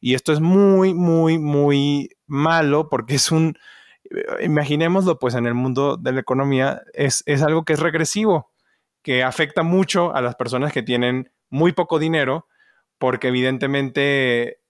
[0.00, 3.58] Y esto es muy, muy, muy malo porque es un,
[4.40, 8.52] imaginémoslo, pues en el mundo de la economía es, es algo que es regresivo,
[9.02, 12.46] que afecta mucho a las personas que tienen muy poco dinero,
[12.98, 14.60] porque evidentemente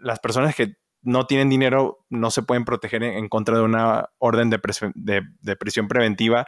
[0.00, 4.50] las personas que no tienen dinero no se pueden proteger en, contra de una orden
[4.50, 4.60] de,
[4.94, 6.46] de, prisión preventiva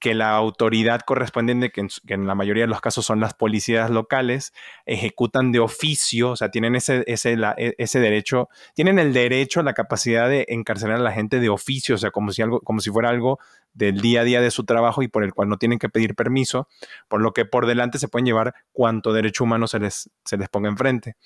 [0.00, 4.54] que la autoridad correspondiente, que en, la mayoría de los casos son las policías locales,
[4.86, 9.74] ejecutan de oficio, o sea, tienen ese, ese, e, ese derecho, tienen el derecho, la
[9.74, 12.90] capacidad de encarcelar a la gente de oficio, o sea, como si, algo, como si
[12.90, 13.38] fuera algo
[13.74, 16.14] del día a día de su trabajo y por el cual no tienen que pedir
[16.14, 16.66] permiso,
[17.06, 20.48] por lo que por delante se pueden llevar cuanto derecho humano se les, se les
[20.48, 21.16] ponga enfrente.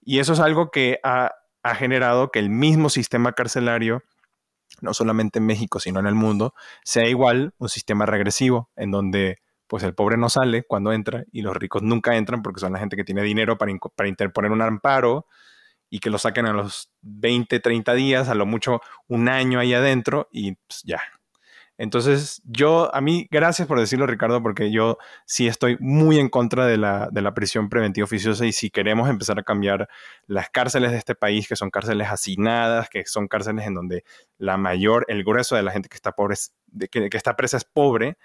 [0.00, 1.32] Y eso es algo que ha,
[1.64, 4.04] ha generado que el mismo sistema carcelario
[4.80, 9.38] no solamente en México, sino en el mundo, sea igual un sistema regresivo, en donde
[9.66, 12.78] pues el pobre no sale cuando entra y los ricos nunca entran porque son la
[12.78, 15.26] gente que tiene dinero para, para interponer un amparo
[15.90, 19.74] y que lo saquen a los 20, 30 días, a lo mucho un año ahí
[19.74, 21.00] adentro y pues, ya,
[21.76, 26.66] entonces, yo, a mí, gracias por decirlo, Ricardo, porque yo sí estoy muy en contra
[26.66, 29.88] de la, de la prisión preventiva oficiosa y si queremos empezar a cambiar
[30.26, 34.04] las cárceles de este país, que son cárceles hacinadas, que son cárceles en donde
[34.38, 36.36] la mayor, el grueso de la gente que está, pobre,
[36.90, 38.18] que, está presa es pobre,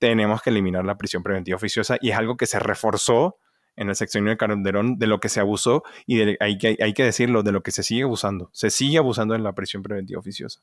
[0.00, 3.38] tenemos que eliminar la prisión preventiva oficiosa y es algo que se reforzó
[3.76, 7.04] en el sexenio de Calderón de lo que se abusó y hay, que, hay que
[7.04, 8.50] decirlo, de lo que se sigue abusando.
[8.52, 10.62] Se sigue abusando en la prisión preventiva oficiosa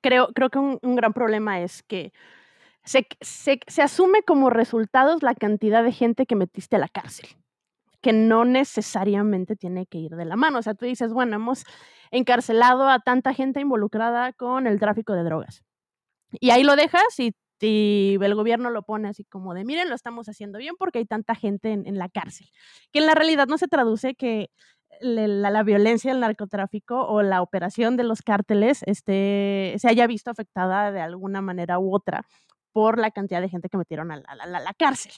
[0.00, 2.12] creo, creo que un, gran problema es que
[2.84, 7.28] se, se, asume como resultados la cantidad de gente que metiste a la cárcel,
[8.00, 10.58] que no necesariamente tiene que ir de la mano.
[10.58, 11.64] O sea, tú dices, bueno, hemos
[12.10, 15.62] encarcelado a tanta gente involucrada con el tráfico de drogas.
[16.32, 20.28] Y ahí lo dejas y, el gobierno lo pone así como de, miren, lo estamos
[20.28, 22.46] haciendo bien porque hay tanta gente en, en la cárcel.
[22.92, 24.50] Que en la realidad no se traduce que
[25.00, 30.30] la, la, violencia, el narcotráfico o la operación de los cárteles este, se haya visto
[30.30, 32.26] afectada de alguna manera u otra
[32.72, 35.12] por la cantidad de gente que metieron a la, la cárcel.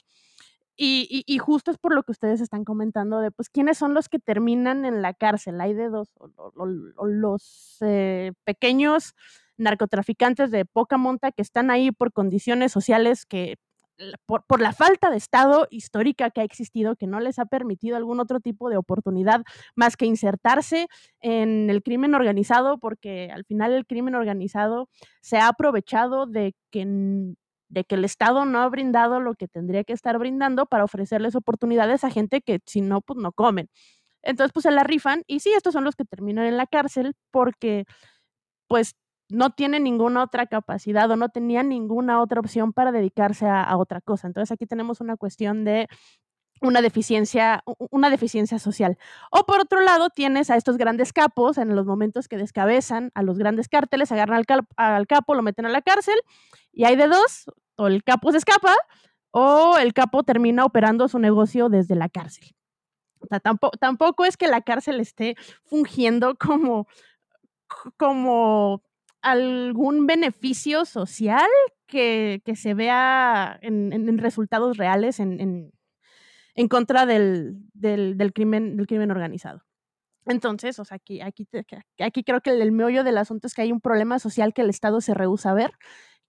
[0.77, 4.09] Y, y, justo es por lo que ustedes están comentando de, pues, ¿quiénes son los
[4.09, 5.61] que terminan en la cárcel?
[5.61, 9.13] Hay de dos, o, los eh, pequeños
[9.57, 13.57] narcotraficantes de poca monta que están ahí por condiciones sociales que
[14.25, 18.19] por, la falta de Estado histórica que ha existido, que no les ha permitido algún
[18.19, 19.43] otro tipo de oportunidad
[19.75, 20.87] más que insertarse
[21.19, 24.89] en el crimen organizado, porque al final el crimen organizado
[25.21, 26.85] se ha aprovechado de que
[27.69, 31.35] de que el Estado no ha brindado lo que tendría que estar brindando para ofrecerles
[31.35, 33.69] oportunidades a gente que si no, pues no comen.
[34.23, 37.13] Entonces, pues se la rifan y sí, estos son los que terminan en la cárcel
[37.31, 37.85] porque
[38.67, 38.93] pues
[39.31, 44.01] no tiene ninguna otra capacidad o no tenía ninguna otra opción para dedicarse a, otra
[44.01, 44.27] cosa.
[44.27, 45.87] Entonces aquí tenemos una cuestión de
[46.61, 48.97] una deficiencia, una deficiencia social.
[49.31, 53.23] O por otro lado, tienes a estos grandes capos en los momentos que descabezan a
[53.23, 56.15] los grandes cárteles, agarran al, al capo, lo meten a la cárcel
[56.71, 57.45] y hay de dos,
[57.77, 58.75] o el capo se escapa
[59.31, 62.53] o el capo termina operando su negocio desde la cárcel.
[63.41, 66.87] tampoco, tampoco es que la cárcel esté fungiendo como,
[67.97, 68.83] como
[69.21, 71.49] algún beneficio social
[71.87, 75.71] que, se vea en, resultados reales en,
[76.69, 77.57] contra del,
[78.33, 79.63] crimen, del crimen organizado.
[80.25, 81.47] Entonces, o sea, aquí, aquí,
[81.99, 84.69] aquí creo que el, meollo del asunto es que hay un problema social que el
[84.69, 85.71] Estado se rehúsa a ver,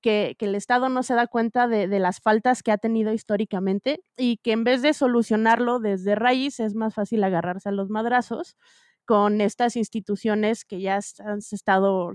[0.00, 4.02] que, el Estado no se da cuenta de, de, las faltas que ha tenido históricamente
[4.16, 8.57] y que en vez de solucionarlo desde raíz es más fácil agarrarse a los madrazos
[9.05, 12.12] con estas instituciones que ya han estado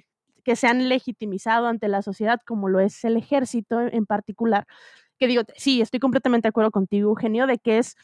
[0.48, 4.66] que se han legitimizado ante la sociedad, como lo es el ejército en particular,
[5.20, 7.98] que digo, sí, estoy completamente de acuerdo contigo, Eugenio, de que es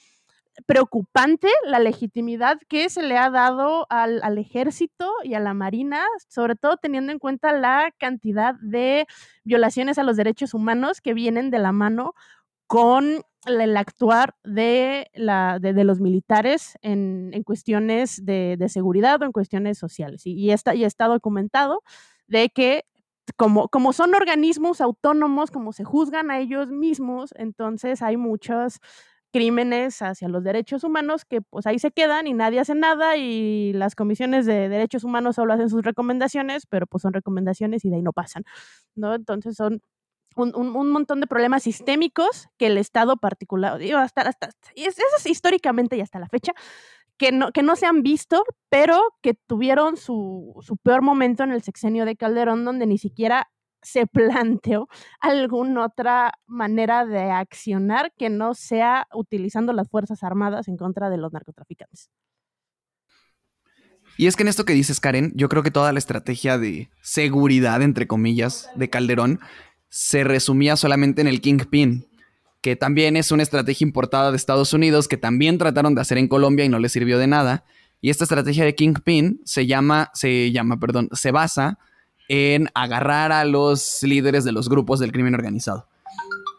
[0.66, 6.04] preocupante la legitimidad que se le ha dado al, al, ejército y a la marina,
[6.28, 9.08] sobre todo teniendo en cuenta la cantidad de
[9.46, 12.14] violaciones a los derechos humanos que vienen de la mano
[12.68, 19.26] con el actuar de, la, de, los militares en, en cuestiones de, de, seguridad o
[19.26, 20.26] en cuestiones sociales.
[20.26, 21.84] Y, y, está, y está documentado
[22.28, 22.86] de que
[23.38, 28.80] como, como son organismos autónomos, como se juzgan a ellos mismos, entonces hay muchos
[29.32, 33.74] crímenes hacia los derechos humanos que pues ahí se quedan y nadie hace nada y
[33.74, 37.96] las comisiones de derechos humanos solo hacen sus recomendaciones, pero pues son recomendaciones y de
[37.96, 38.44] ahí no pasan,
[38.96, 39.16] ¿no?
[39.16, 39.82] Entonces son
[40.36, 45.26] un, un, montón de problemas sistémicos que el Estado particular, hasta, hasta, y eso es
[45.26, 46.54] históricamente y hasta la fecha,
[47.18, 51.52] que no, que no se han visto, pero que tuvieron su, su peor momento en
[51.52, 53.50] el sexenio de Calderón, donde ni siquiera
[53.84, 54.88] se planteó
[55.20, 61.18] alguna otra manera de accionar que no sea utilizando las Fuerzas Armadas en contra de
[61.18, 62.10] los narcotraficantes.
[64.18, 66.90] Y es que en esto que dices, Karen, yo creo que toda la estrategia de
[67.02, 69.40] seguridad, entre comillas, de Calderón
[69.90, 72.08] se resumía solamente en el Kingpin,
[72.64, 76.30] que también es una estrategia importada de Estados Unidos, que también trataron de hacer en
[76.30, 77.66] Colombia y no les sirvió de nada.
[78.00, 81.78] Y esta estrategia de Kingpin se llama, se llama, perdón, se basa
[82.30, 85.90] en agarrar a los líderes de los grupos del crimen organizado.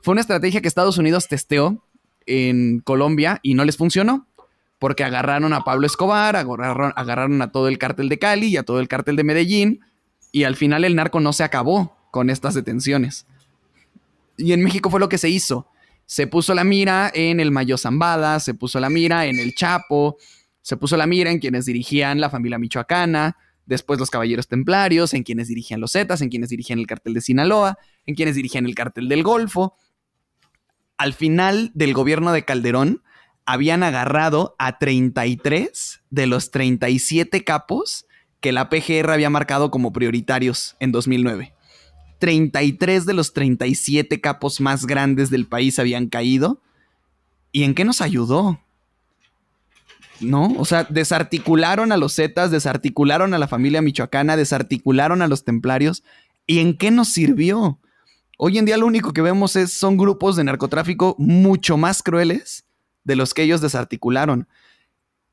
[0.02, 1.82] Fue una estrategia que Estados Unidos testeó
[2.26, 4.26] en Colombia y no les funcionó,
[4.78, 8.62] porque agarraron a Pablo Escobar, agarraron, agarraron a todo el cártel de Cali y a
[8.62, 9.80] todo el cártel de Medellín,
[10.32, 13.24] y al final el narco no se acabó con estas detenciones.
[14.36, 15.66] Y en México fue lo que se hizo.
[16.06, 20.16] Se puso la mira en el Mayo Zambada, se puso la mira en el Chapo,
[20.62, 23.36] se puso la mira en quienes dirigían la familia michoacana,
[23.66, 27.20] después los Caballeros Templarios, en quienes dirigían los Zetas, en quienes dirigían el cartel de
[27.20, 29.76] Sinaloa, en quienes dirigían el cartel del Golfo.
[30.96, 33.02] Al final del gobierno de Calderón,
[33.46, 38.06] habían agarrado a 33 de los 37 capos
[38.40, 41.53] que la PGR había marcado como prioritarios en 2009.
[42.18, 46.60] 33 de los 37 capos más grandes del país habían caído.
[47.52, 48.60] ¿Y en qué nos ayudó?
[50.20, 50.54] ¿No?
[50.58, 56.02] O sea, desarticularon a los Zetas, desarticularon a la familia michoacana, desarticularon a los templarios.
[56.46, 57.78] ¿Y en qué nos sirvió?
[58.38, 62.64] Hoy en día lo único que vemos es, son grupos de narcotráfico mucho más crueles
[63.04, 64.48] de los que ellos desarticularon.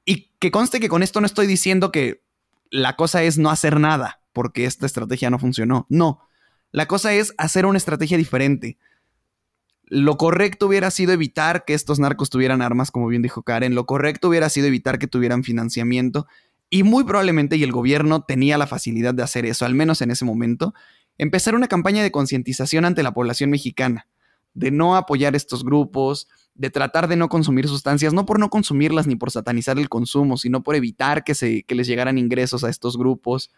[0.05, 2.23] Y que conste que con esto no estoy diciendo que
[2.69, 5.85] la cosa es no hacer nada, porque esta estrategia no funcionó.
[5.89, 6.27] No,
[6.71, 8.77] la cosa es hacer una estrategia diferente.
[9.85, 13.75] Lo correcto hubiera sido evitar que estos narcos tuvieran armas, como bien dijo Karen.
[13.75, 16.27] Lo correcto hubiera sido evitar que tuvieran financiamiento.
[16.69, 20.11] Y muy probablemente, y el gobierno tenía la facilidad de hacer eso, al menos en
[20.11, 20.73] ese momento,
[21.17, 24.07] empezar una campaña de concientización ante la población mexicana,
[24.53, 29.07] de no apoyar estos grupos, de tratar de no consumir sustancias, no por no consumirlas
[29.07, 32.69] ni por satanizar el consumo, sino por evitar que, se, que les llegaran ingresos a
[32.69, 33.51] estos grupos.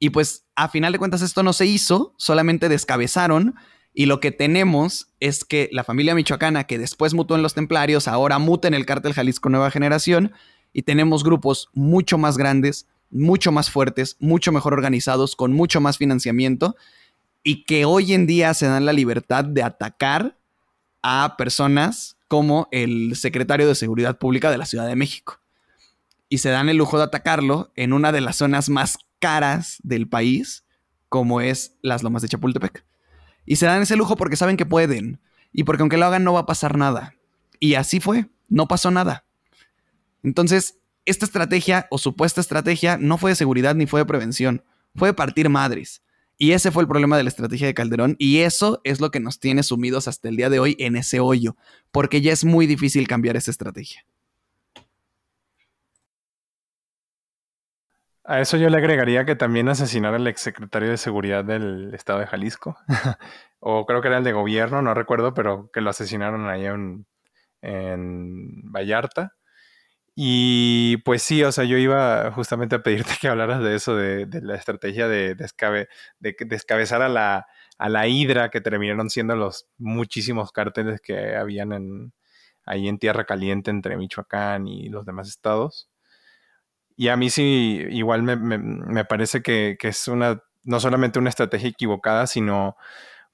[0.00, 3.54] Y pues a final de cuentas esto no se hizo, solamente descabezaron
[3.92, 8.08] y lo que tenemos es que la familia michoacana que después mutó en los templarios,
[8.08, 10.32] ahora muta en el cártel Jalisco Nueva Generación
[10.72, 15.98] y tenemos grupos mucho más grandes, mucho más fuertes, mucho mejor organizados, con mucho más
[15.98, 16.76] financiamiento
[17.42, 20.38] y que hoy en día se dan la libertad de atacar
[21.02, 25.39] a personas como el secretario de Seguridad Pública de la Ciudad de México.
[26.30, 30.08] Y se dan el lujo de atacarlo en una de las zonas más caras del
[30.08, 30.64] país,
[31.10, 32.86] como es las lomas de Chapultepec.
[33.44, 35.20] Y se dan ese lujo porque saben que pueden.
[35.52, 37.14] Y porque aunque lo hagan no va a pasar nada.
[37.58, 39.26] Y así fue, no pasó nada.
[40.22, 44.64] Entonces, esta estrategia o supuesta estrategia no fue de seguridad ni fue de prevención,
[44.94, 46.02] fue de partir madres.
[46.38, 49.20] Y ese fue el problema de la estrategia de Calderón y eso es lo que
[49.20, 51.56] nos tiene sumidos hasta el día de hoy en ese hoyo,
[51.90, 54.06] porque ya es muy difícil cambiar esa estrategia.
[58.30, 62.28] A eso yo le agregaría que también asesinaron al exsecretario de Seguridad del Estado de
[62.28, 62.78] Jalisco.
[63.58, 67.06] o creo que era el de gobierno, no recuerdo, pero que lo asesinaron ahí en,
[68.72, 69.34] Vallarta.
[70.14, 74.28] Y pues sí, o sea, yo iba justamente a pedirte que hablaras de eso, de,
[74.42, 80.52] la estrategia de, de descabezar a la, a la hidra que terminaron siendo los muchísimos
[80.52, 82.12] cárteles que habían en,
[82.64, 85.89] ahí en Tierra Caliente entre Michoacán y los demás estados.
[87.00, 92.26] Y a mí sí, igual me, parece que, es una, no solamente una estrategia equivocada,
[92.26, 92.76] sino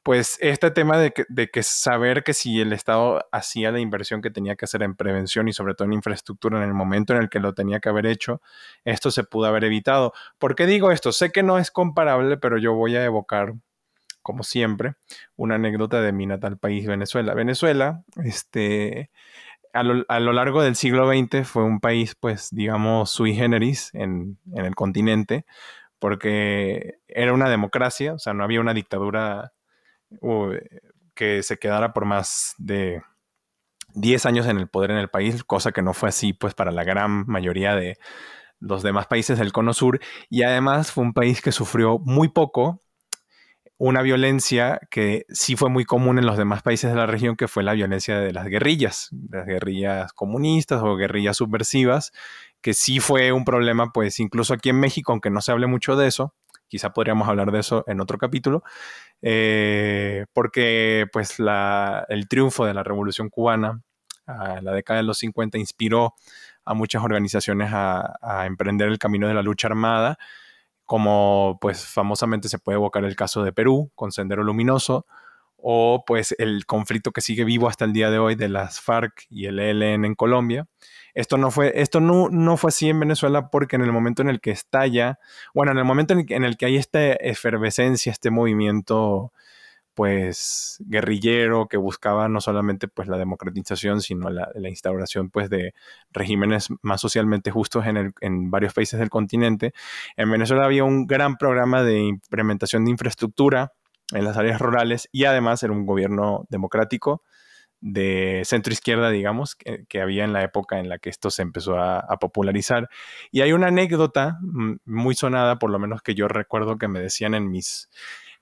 [0.05, 4.55] pues este tema de que, saber que si el Estado hacía la inversión que tenía
[4.55, 7.41] que hacer en prevención y sobre todo en infraestructura en el momento en el que
[7.41, 8.41] lo tenía que haber hecho,
[8.85, 10.13] esto se pudo haber evitado.
[10.39, 11.11] ¿Por qué digo esto?
[11.11, 13.55] Sé que no es comparable, pero yo voy a evocar,
[14.23, 14.95] como siempre,
[15.35, 17.35] una anécdota de mi natal país, Venezuela.
[17.35, 19.11] Venezuela, este,
[19.77, 24.75] a lo, largo del siglo XX fue un país, pues, digamos, sui generis en, el
[24.75, 25.45] continente,
[25.99, 29.53] porque era una democracia, o sea, no había una dictadura
[31.15, 33.03] que se quedara por más de
[33.95, 36.73] 10 años en el poder en el país, cosa que no fue así, pues, para
[36.73, 37.97] la gran mayoría de
[38.59, 40.01] los demás países del Cono Sur,
[40.31, 42.81] y además fue un país que sufrió muy poco
[43.79, 47.49] una violencia que sí fue muy común en los demás países de la región, que
[47.49, 52.13] fue la violencia de las guerrillas, las guerrillas comunistas o guerrillas subversivas,
[52.63, 55.95] que sí fue un problema, pues incluso aquí en México, aunque no se hable mucho
[55.95, 56.35] de eso,
[56.69, 58.63] quizá podríamos hablar de eso en otro capítulo,
[59.21, 63.83] eh, porque pues el triunfo de la Revolución Cubana
[64.27, 66.15] a la década de los 50 inspiró
[66.65, 70.19] a muchas organizaciones a emprender el camino de la lucha armada
[70.87, 75.07] como pues famosamente se puede evocar el caso de Perú con Sendero Luminoso,
[75.59, 79.27] o pues el conflicto que sigue vivo hasta el día de hoy de las FARC
[79.29, 80.69] y el ELN en Colombia.
[81.15, 84.29] Esto no fue, esto no, no fue así en Venezuela porque en el momento en
[84.29, 85.19] el que estalla,
[85.55, 89.33] bueno, en el momento en el que hay esta efervescencia, este movimiento
[89.97, 95.73] pues guerrillero que buscaba no solamente pues la democratización sino la, instauración pues de
[96.13, 99.73] regímenes más socialmente justos en, varios países del continente
[100.19, 103.73] en Venezuela había un gran programa de implementación de infraestructura
[104.13, 107.23] en las áreas rurales y además era un gobierno democrático
[107.81, 111.77] de centro izquierda, digamos, que, había en la época en la que esto se empezó
[111.79, 112.89] a, a, popularizar.
[113.31, 117.01] Y hay una anécdota mm, muy sonada, por lo menos que yo recuerdo que me
[117.01, 117.91] decían en mis,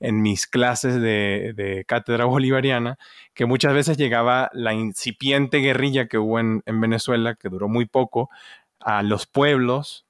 [0.00, 2.98] en mis clases de, cátedra bolivariana,
[3.34, 7.86] que muchas veces llegaba la incipiente guerrilla que hubo en, en Venezuela, que duró muy
[7.86, 8.30] poco,
[8.80, 10.03] a los pueblos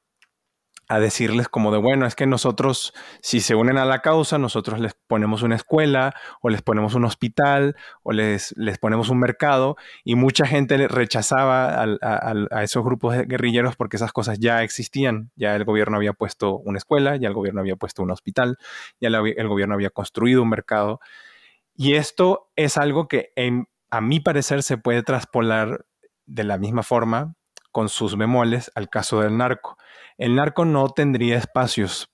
[0.89, 4.81] a decirles como de, bueno, es que nosotros, si se unen a la causa, nosotros
[4.81, 9.77] les ponemos una escuela o les ponemos un hospital o les, les ponemos un mercado
[10.05, 15.57] y mucha gente rechazaba a, esos grupos de guerrilleros porque esas cosas ya existían, ya
[15.57, 18.59] el gobierno había puesto una escuela, ya el gobierno había puesto un hospital,
[19.01, 21.01] ya el gobierno había construido un mercado.
[21.77, 23.33] Y esto es algo que
[23.91, 25.87] a mi parecer se puede traspolar
[26.27, 27.35] de la misma forma
[27.73, 29.77] con sus bemoles al caso del narco
[30.19, 32.13] el narco no tendría espacios,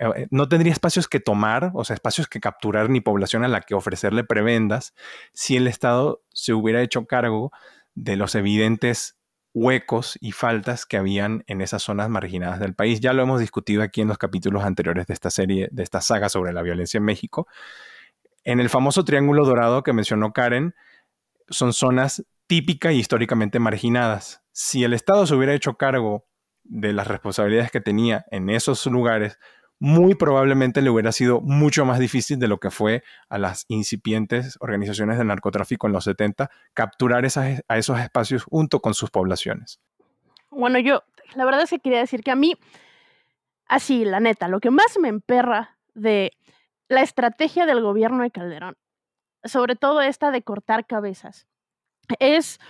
[0.00, 3.60] eh, no tendría espacios que tomar, o sea, espacios que capturar ni población a la
[3.60, 4.94] que ofrecerle prebendas
[5.32, 7.52] si el Estado se hubiera hecho cargo
[7.94, 9.18] de los evidentes
[9.54, 13.00] huecos y faltas que habían en esas zonas marginadas del país.
[13.00, 16.28] Ya lo hemos discutido aquí en los capítulos anteriores de esta serie, de esta saga
[16.28, 17.46] sobre la violencia en México.
[18.44, 20.74] En el famoso Triángulo Dorado que mencionó Karen,
[21.48, 24.42] son zonas típica y históricamente marginadas.
[24.52, 26.26] Si el Estado se hubiera hecho cargo
[26.72, 29.38] de las responsabilidades que tenía en esos lugares,
[29.78, 34.56] muy probablemente le hubiera sido mucho más difícil de lo que fue a las incipientes
[34.58, 39.80] organizaciones de narcotráfico en los 70 capturar a esos espacios junto con sus poblaciones.
[40.50, 41.02] Bueno, yo
[41.34, 42.56] la verdad es que quería decir que a mí,
[43.66, 46.32] así, la neta, lo que más me emperra de
[46.88, 48.78] la estrategia del gobierno de Calderón,
[49.44, 51.46] sobre todo esta de cortar cabezas,
[52.18, 52.60] es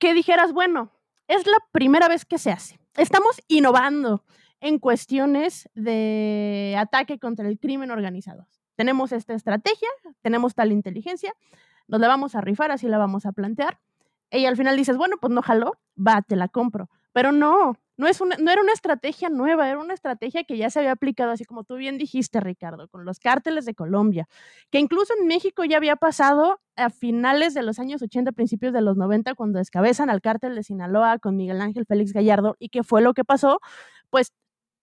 [0.00, 0.90] que dijeras, bueno,
[1.28, 4.24] es la primera vez que se hace estamos innovando
[4.60, 8.48] en cuestiones de ataque contra el crimen organizado.
[8.74, 9.88] Tenemos esta estrategia,
[10.20, 11.32] tenemos tal inteligencia,
[11.86, 13.78] nos la vamos a rifar, así la vamos a plantear.
[14.30, 16.90] Y al final dices, bueno, pues no jaló, va, te la compro.
[17.12, 20.70] Pero no, no, es una, no era una estrategia nueva, era una estrategia que ya
[20.70, 24.28] se había aplicado, así como tú bien dijiste, Ricardo, con los cárteles de Colombia,
[24.70, 28.80] que incluso en México ya había pasado a finales de los años 80, principios de
[28.80, 32.56] los 90, cuando descabezan al cártel de Sinaloa con Miguel Ángel Félix Gallardo.
[32.60, 33.60] ¿Y qué fue lo que pasó?
[34.10, 34.32] Pues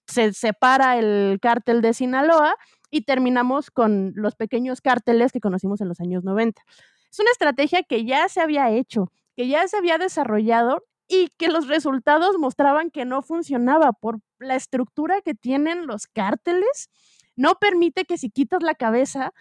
[0.07, 2.55] se separa el cártel de Sinaloa
[2.91, 6.61] y terminamos con los pequeños cárteles que conocimos en los años 90.
[7.09, 11.49] Es una estrategia que ya se había hecho, que ya se había desarrollado y que
[11.49, 16.89] los resultados mostraban que no funcionaba por la estructura que tienen los cárteles.
[17.35, 19.33] No permite que si quitas la cabeza,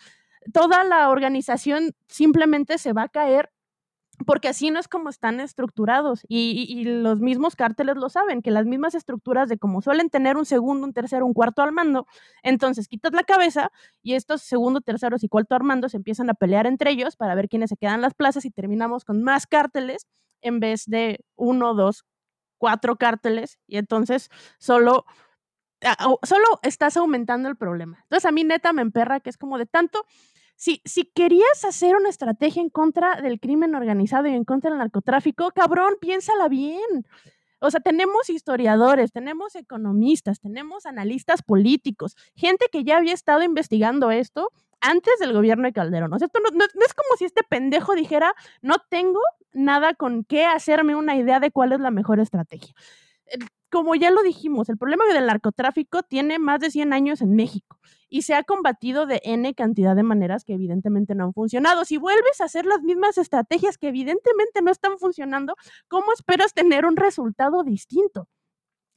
[0.53, 3.51] toda la organización simplemente se va a caer
[4.27, 8.67] porque así no es como están estructurados y, los mismos cárteles lo saben, que las
[8.67, 12.07] mismas estructuras de como suelen tener un segundo, un tercero, un cuarto al mando,
[12.43, 13.71] entonces quitas la cabeza
[14.03, 17.35] y estos segundo, terceros y cuarto al mando se empiezan a pelear entre ellos para
[17.35, 20.07] ver quiénes se quedan las plazas y terminamos con más cárteles
[20.45, 22.05] en vez de uno, dos,
[22.59, 25.05] cuatro cárteles y entonces solo,
[26.23, 27.99] solo estás aumentando el problema.
[28.05, 30.05] Entonces a mí neta me emperra que es como de tanto,
[30.57, 34.79] si, si querías hacer una estrategia en contra del crimen organizado y en contra del
[34.79, 37.05] narcotráfico, cabrón, piénsala bien.
[37.61, 44.11] O sea, tenemos historiadores, tenemos economistas, tenemos analistas políticos, gente que ya había estado investigando
[44.11, 44.51] esto
[44.85, 46.13] antes del gobierno de Calderón.
[46.13, 49.21] O sea, esto no, es como si este pendejo dijera, no tengo
[49.53, 52.75] nada con qué hacerme una idea de cuál es la mejor estrategia.
[53.71, 57.79] Como ya lo dijimos, el problema del narcotráfico tiene más de 100 años en México
[58.11, 61.87] y se ha combatido de N cantidad de maneras que evidentemente no han funcionado.
[61.87, 65.57] Si vuelves a hacer las mismas estrategias que evidentemente no están funcionando,
[65.89, 68.29] ¿cómo esperas tener un resultado distinto?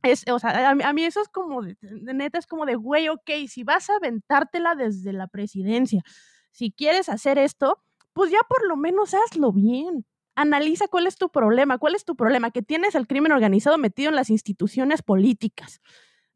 [0.03, 3.29] Es, o sea, a, mí eso es como, de, neta, es como de, güey, ok,
[3.47, 6.03] si vas a aventártela desde la presidencia,
[6.51, 7.81] si quieres hacer esto,
[8.13, 10.05] pues ya por lo menos hazlo bien.
[10.35, 14.09] Analiza cuál es tu problema, cuál es tu problema, que tienes el crimen organizado metido
[14.09, 15.81] en las instituciones políticas,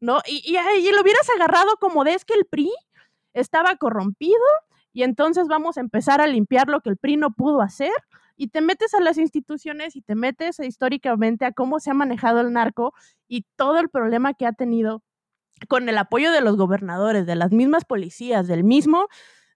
[0.00, 0.20] ¿no?
[0.26, 2.70] Y, y, y lo hubieras agarrado como de es que el PRI
[3.32, 4.42] estaba corrompido
[4.92, 7.92] y entonces vamos a empezar a limpiar lo que el PRI no pudo hacer
[8.36, 12.40] y te metes a las instituciones y te metes históricamente a cómo se ha manejado
[12.40, 12.92] el narco
[13.28, 15.02] y todo el problema que ha tenido
[15.68, 19.06] con el apoyo de los gobernadores, de las mismas policías, del mismo,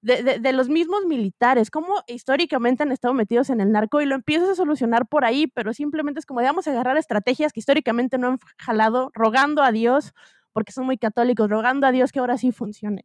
[0.02, 4.14] de, de, los mismos militares, cómo históricamente han estado metidos en el narco y lo
[4.14, 8.28] empiezas a solucionar por ahí, pero simplemente es como, digamos, agarrar estrategias que históricamente no
[8.28, 10.12] han jalado, rogando a Dios,
[10.52, 13.04] porque son muy católicos, rogando a Dios que ahora sí funcione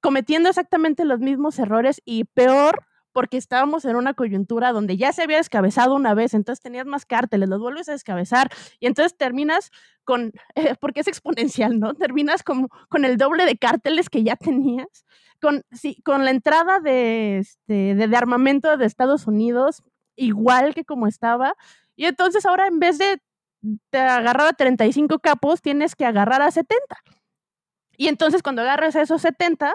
[0.00, 5.22] cometiendo exactamente los mismos errores y peor porque estábamos en una coyuntura donde ya se
[5.22, 9.70] había descabezado una vez, entonces tenías más cárteles, los vuelves a descabezar y entonces terminas
[10.04, 11.94] con, eh, porque es exponencial, ¿no?
[11.94, 15.04] Terminas con, con el doble de cárteles que ya tenías,
[15.40, 19.82] con, sí, con la entrada de, este, de, de armamento de Estados Unidos
[20.16, 21.54] igual que como estaba,
[21.96, 23.22] y entonces ahora en vez de,
[23.62, 26.78] de agarrar a 35 capos, tienes que agarrar a 70.
[27.96, 29.74] Y entonces cuando agarres a esos 70,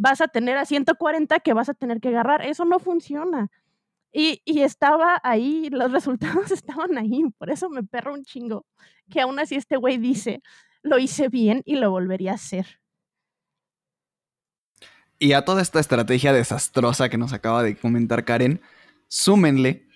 [0.00, 2.44] vas a tener a 140 que vas a tener que agarrar.
[2.46, 3.50] Eso no funciona.
[4.12, 8.66] Y, y, estaba ahí, los resultados estaban ahí, por eso me perro un chingo,
[9.08, 10.42] que aún así este güey dice,
[10.82, 12.80] lo hice bien y lo volvería a hacer.
[15.18, 18.62] Y a toda esta estrategia desastrosa que nos acaba de comentar Karen,
[19.06, 19.86] súmenle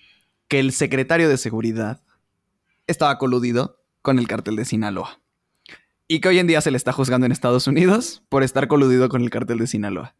[0.48, 2.02] que el secretario de seguridad
[2.86, 5.23] estaba coludido con el cartel de Sinaloa
[6.14, 9.08] y que hoy en día se le está juzgando en Estados Unidos por estar coludido
[9.08, 10.14] con el cártel de Sinaloa.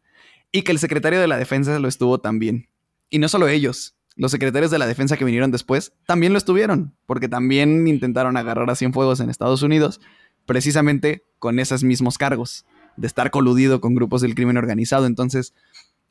[0.51, 2.67] Y que el secretario de la defensa lo estuvo también.
[3.09, 6.97] Y no solo ellos, los secretarios de la defensa que vinieron después también lo estuvieron,
[7.05, 10.01] porque también intentaron agarrar a Cienfuegos en Estados Unidos,
[10.45, 12.65] precisamente con esos mismos cargos,
[12.97, 15.05] de estar coludido con grupos del crimen organizado.
[15.05, 15.53] Entonces,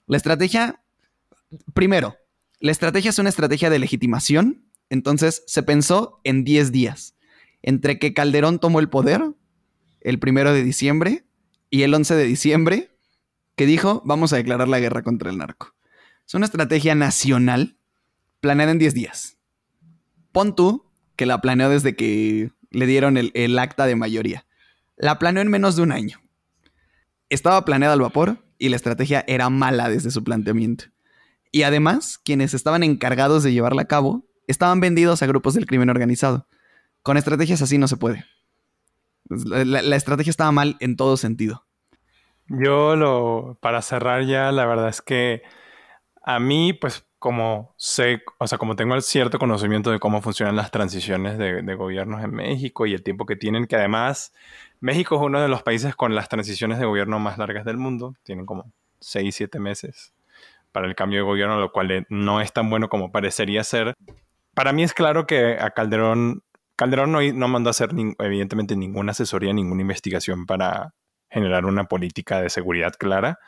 [0.07, 0.81] la estrategia,
[1.75, 2.17] primero,
[2.59, 7.17] la estrategia es una estrategia de legitimación, entonces se pensó en 10 días,
[7.61, 9.35] entre que Calderón tomó el poder
[10.05, 11.25] el primero de diciembre
[11.71, 12.97] y el 11 de diciembre,
[13.57, 15.75] que dijo, vamos a declarar la guerra contra el narco.
[16.27, 17.79] Es una estrategia nacional
[18.41, 19.39] planeada en 10 días.
[20.31, 24.47] Pon tú que la planeó desde que le dieron el, acta de mayoría.
[24.97, 26.21] La planeó en menos de un año.
[27.29, 30.87] Estaba planeada al vapor y la estrategia era mala desde su planteamiento.
[31.53, 35.89] Y además, quienes estaban encargados de llevarla a cabo estaban vendidos a grupos del crimen
[35.89, 36.49] organizado.
[37.03, 38.25] Con estrategias así no se puede.
[39.29, 41.65] La, estrategia estaba mal en todo sentido.
[42.47, 45.43] Yo lo, para cerrar ya, la verdad es que
[46.23, 50.71] a mí, pues como sé, o sea, como tengo cierto conocimiento de cómo funcionan las
[50.71, 54.35] transiciones de, de, gobiernos en México y el tiempo que tienen, que además
[54.81, 58.15] México es uno de los países con las transiciones de gobierno más largas del mundo,
[58.25, 58.71] tienen como
[59.01, 60.13] 6, 7 meses
[60.75, 63.95] para el cambio de gobierno, lo cual no es tan bueno como parecería ser.
[64.55, 66.43] Para mí es claro que a Calderón
[66.77, 70.95] Calderón no, mandó a hacer, evidentemente, ninguna asesoría, ninguna investigación para
[71.31, 73.39] generar una política de seguridad clara.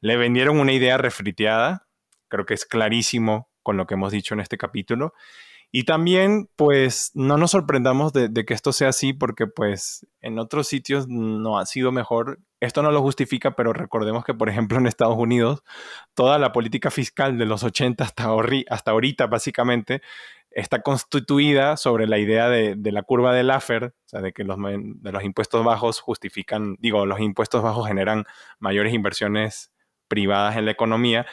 [0.00, 1.86] Le vendieron una idea refriteada,
[2.28, 5.12] creo que es clarísimo con lo que hemos dicho en este capítulo.
[5.72, 10.38] Y también, pues, no nos sorprendamos de, de, que esto sea así, porque, pues, en
[10.40, 12.40] otros sitios no ha sido mejor.
[12.58, 15.62] Esto no lo justifica, pero recordemos que, por ejemplo, en Estados Unidos,
[16.14, 18.30] toda la política fiscal de los 80 hasta,
[18.68, 20.02] hasta ahorita, básicamente,
[20.50, 24.58] está constituida sobre la idea de, la curva de Laffer, o sea, de que los,
[24.58, 28.24] de los impuestos bajos justifican, digo, los impuestos bajos generan
[28.58, 29.72] mayores inversiones
[30.08, 31.26] privadas en la economía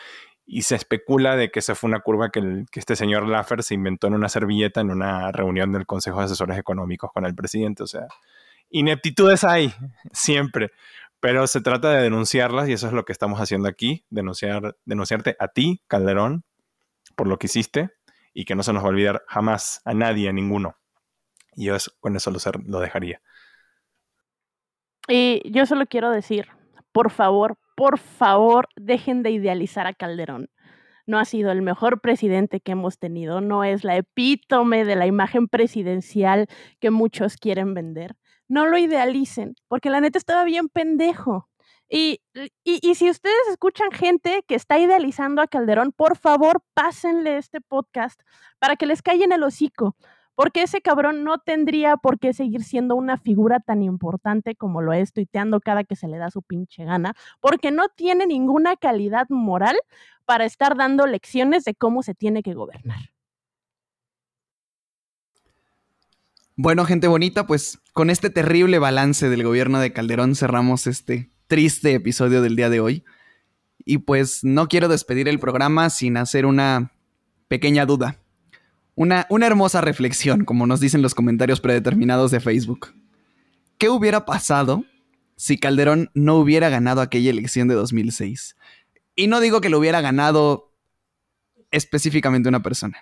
[0.45, 4.07] y se especula de que esa fue una curva que, este señor Laffer se inventó
[4.07, 7.83] en una servilleta en una reunión del Consejo de Asesores Económicos con el presidente.
[7.83, 8.07] O sea,
[8.69, 9.73] ineptitudes hay,
[10.13, 10.71] siempre,
[11.19, 15.35] pero se trata de denunciarlas y eso es lo que estamos haciendo aquí, denunciar, denunciarte
[15.37, 16.45] a ti, Calderón,
[17.15, 17.96] por lo que hiciste,
[18.37, 20.75] y que no se nos va a olvidar jamás a nadie, a ninguno.
[21.55, 23.19] Y yo con eso lo dejaría.
[25.07, 26.47] Y yo solo quiero decir,
[26.91, 30.51] por favor, por favor, dejen de idealizar a Calderón.
[31.07, 35.07] No ha sido el mejor presidente que hemos tenido, no es la epítome de la
[35.07, 36.45] imagen presidencial
[36.79, 38.17] que muchos quieren vender.
[38.47, 41.49] No lo idealicen, porque la neta estaba bien pendejo.
[41.89, 42.19] Y,
[42.65, 48.19] y, si ustedes escuchan gente que está idealizando a Calderón, por favor, pásenle este podcast
[48.59, 49.95] para que les en el hocico,
[50.35, 54.91] porque ese cabrón no tendría por qué seguir siendo una figura tan importante como lo
[54.91, 59.27] es tuiteando cada que se le da su pinche gana, porque no tiene ninguna calidad
[59.29, 59.77] moral
[60.25, 63.11] para estar dando lecciones de cómo se tiene que gobernar.
[66.57, 71.93] Bueno, gente bonita, pues con este terrible balance del gobierno de Calderón cerramos este triste
[71.93, 73.03] episodio del día de hoy.
[73.85, 76.91] Y pues no quiero despedir el programa sin hacer una
[77.47, 78.19] pequeña duda.
[78.95, 82.93] Una, una hermosa reflexión, como nos dicen los comentarios predeterminados de Facebook.
[83.77, 84.83] ¿Qué hubiera pasado
[85.35, 88.55] si Calderón no hubiera ganado aquella elección de 2006?
[89.15, 90.73] Y no digo que lo hubiera ganado
[91.71, 92.99] específicamente una persona.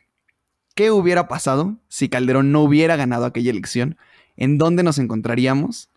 [0.76, 3.98] ¿Qué hubiera pasado si Calderón no hubiera ganado aquella elección?
[4.36, 5.90] ¿En dónde nos encontraríamos?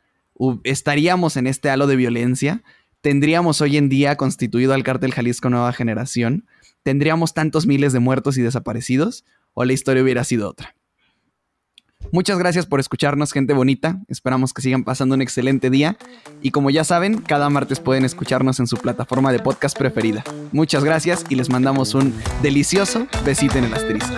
[0.64, 2.62] estaríamos en este halo de violencia,
[3.00, 6.46] tendríamos hoy en día constituido al cártel Jalisco Nueva Generación,
[6.82, 9.24] tendríamos tantos miles de muertos y desaparecidos,
[9.54, 10.74] o la historia hubiera sido otra.
[12.10, 14.00] Muchas gracias por escucharnos, gente bonita.
[14.08, 15.98] Esperamos que sigan pasando un excelente día.
[16.40, 20.24] Y como ya saben, cada martes pueden escucharnos en su plataforma de podcast preferida.
[20.52, 24.14] Muchas gracias y les mandamos un delicioso besito en el asterisco.